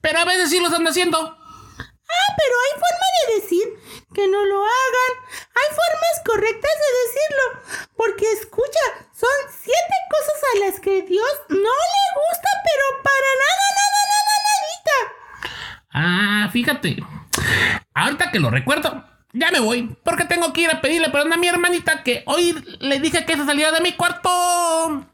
Pero 0.00 0.18
a 0.18 0.24
veces 0.24 0.50
sí 0.50 0.60
los 0.60 0.72
anda 0.72 0.90
haciendo. 0.90 1.18
Ah, 1.18 2.34
pero 2.36 2.54
hay 2.64 2.72
forma 2.80 3.06
de 3.18 3.40
decir 3.40 3.66
que 4.14 4.26
no 4.26 4.44
lo 4.44 4.58
hagan. 4.64 5.12
Hay 5.54 5.68
formas 5.76 6.14
correctas 6.26 6.72
de 6.82 6.90
decirlo. 7.04 7.86
Porque 7.96 8.32
escucha, 8.32 8.84
son 9.14 9.36
siete 9.62 9.96
cosas 10.10 10.40
a 10.50 10.58
las 10.64 10.80
que 10.80 11.02
Dios 11.02 11.32
no 11.48 11.74
le 11.94 12.04
gusta, 12.18 12.48
pero 12.64 13.02
para 13.02 13.30
nada, 13.44 13.66
nada, 13.80 14.00
nada, 14.12 14.34
nadita. 14.48 14.98
Ah, 15.92 16.48
Ahorita 17.94 18.30
que 18.30 18.40
lo 18.40 18.50
recuerdo, 18.50 19.04
ya 19.32 19.50
me 19.50 19.60
voy. 19.60 19.96
Porque 20.04 20.24
tengo 20.24 20.52
que 20.52 20.62
ir 20.62 20.70
a 20.70 20.80
pedirle 20.80 21.10
perdón 21.10 21.32
a 21.32 21.36
mi 21.36 21.48
hermanita 21.48 22.02
que 22.02 22.22
hoy 22.26 22.54
le 22.80 23.00
dije 23.00 23.24
que 23.24 23.36
se 23.36 23.44
saliera 23.44 23.72
de 23.72 23.80
mi 23.80 23.92
cuarto. 23.92 25.06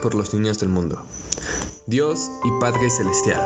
Por 0.00 0.14
los 0.14 0.34
niños 0.34 0.58
del 0.60 0.68
mundo. 0.68 1.02
Dios 1.86 2.30
y 2.44 2.60
Padre 2.60 2.90
Celestial, 2.90 3.40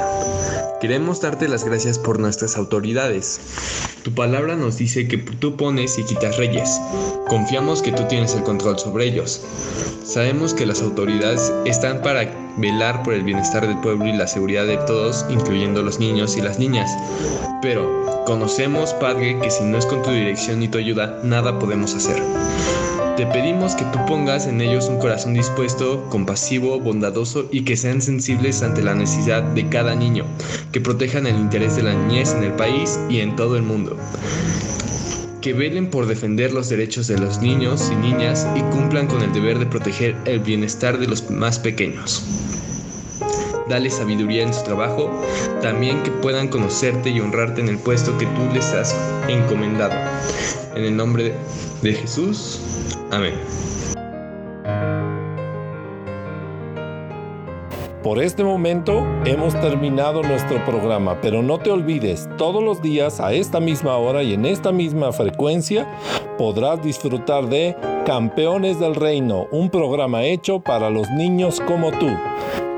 queremos 0.80 1.20
darte 1.20 1.48
las 1.48 1.64
gracias 1.64 1.98
por 1.98 2.18
nuestras 2.18 2.56
autoridades. 2.56 3.40
Tu 4.02 4.12
palabra 4.12 4.56
nos 4.56 4.78
dice 4.78 5.06
que 5.06 5.18
tú 5.18 5.56
pones 5.56 5.98
y 5.98 6.04
quitas 6.04 6.36
reyes. 6.36 6.80
Confiamos 7.28 7.82
que 7.82 7.92
tú 7.92 8.02
tienes 8.08 8.34
el 8.34 8.42
control 8.42 8.78
sobre 8.78 9.06
ellos. 9.06 9.42
Sabemos 10.04 10.54
que 10.54 10.66
las 10.66 10.82
autoridades 10.82 11.52
están 11.64 12.02
para 12.02 12.28
velar 12.56 13.02
por 13.02 13.14
el 13.14 13.22
bienestar 13.22 13.66
del 13.66 13.78
pueblo 13.80 14.06
y 14.06 14.12
la 14.12 14.26
seguridad 14.26 14.66
de 14.66 14.78
todos, 14.78 15.24
incluyendo 15.30 15.82
los 15.82 16.00
niños 16.00 16.36
y 16.36 16.40
las 16.40 16.58
niñas. 16.58 16.90
Pero 17.62 18.24
conocemos, 18.26 18.92
Padre, 18.94 19.38
que 19.40 19.50
si 19.50 19.62
no 19.64 19.78
es 19.78 19.86
con 19.86 20.02
tu 20.02 20.10
dirección 20.10 20.58
ni 20.58 20.68
tu 20.68 20.78
ayuda, 20.78 21.20
nada 21.22 21.58
podemos 21.58 21.94
hacer. 21.94 22.20
Te 23.16 23.26
pedimos 23.26 23.74
que 23.74 23.84
tú 23.84 23.98
pongas 24.06 24.46
en 24.46 24.62
ellos 24.62 24.88
un 24.88 24.98
corazón 24.98 25.34
dispuesto, 25.34 26.02
compasivo, 26.08 26.80
bondadoso 26.80 27.46
y 27.52 27.62
que 27.62 27.76
sean 27.76 28.00
sensibles 28.00 28.62
ante 28.62 28.82
la 28.82 28.94
necesidad 28.94 29.42
de 29.42 29.68
cada 29.68 29.94
niño, 29.94 30.24
que 30.72 30.80
protejan 30.80 31.26
el 31.26 31.36
interés 31.36 31.76
de 31.76 31.82
la 31.82 31.92
niñez 31.92 32.32
en 32.32 32.42
el 32.42 32.52
país 32.52 32.98
y 33.10 33.20
en 33.20 33.36
todo 33.36 33.56
el 33.56 33.64
mundo. 33.64 33.98
Que 35.42 35.52
velen 35.52 35.90
por 35.90 36.06
defender 36.06 36.54
los 36.54 36.70
derechos 36.70 37.06
de 37.06 37.18
los 37.18 37.42
niños 37.42 37.92
y 37.92 37.96
niñas 37.96 38.46
y 38.56 38.60
cumplan 38.74 39.06
con 39.06 39.20
el 39.20 39.32
deber 39.34 39.58
de 39.58 39.66
proteger 39.66 40.16
el 40.24 40.40
bienestar 40.40 40.98
de 40.98 41.06
los 41.06 41.30
más 41.30 41.58
pequeños. 41.58 42.24
Dale 43.68 43.90
sabiduría 43.90 44.42
en 44.42 44.52
su 44.52 44.62
trabajo, 44.64 45.10
también 45.60 46.02
que 46.02 46.10
puedan 46.10 46.48
conocerte 46.48 47.10
y 47.10 47.20
honrarte 47.20 47.60
en 47.60 47.68
el 47.68 47.78
puesto 47.78 48.16
que 48.18 48.26
tú 48.26 48.48
les 48.52 48.72
has 48.72 48.96
encomendado. 49.28 49.94
En 50.74 50.84
el 50.84 50.96
nombre 50.96 51.34
de 51.82 51.94
Jesús. 51.94 52.60
Amén. 53.10 53.34
Por 58.02 58.20
este 58.20 58.42
momento 58.42 59.06
hemos 59.24 59.54
terminado 59.60 60.22
nuestro 60.24 60.64
programa, 60.64 61.20
pero 61.20 61.40
no 61.40 61.60
te 61.60 61.70
olvides, 61.70 62.28
todos 62.36 62.60
los 62.60 62.82
días 62.82 63.20
a 63.20 63.32
esta 63.32 63.60
misma 63.60 63.96
hora 63.96 64.24
y 64.24 64.34
en 64.34 64.44
esta 64.44 64.72
misma 64.72 65.12
frecuencia 65.12 65.86
podrás 66.36 66.82
disfrutar 66.82 67.48
de 67.48 67.76
Campeones 68.04 68.80
del 68.80 68.96
Reino, 68.96 69.46
un 69.52 69.70
programa 69.70 70.24
hecho 70.24 70.58
para 70.58 70.90
los 70.90 71.08
niños 71.10 71.60
como 71.60 71.92
tú. 71.92 72.08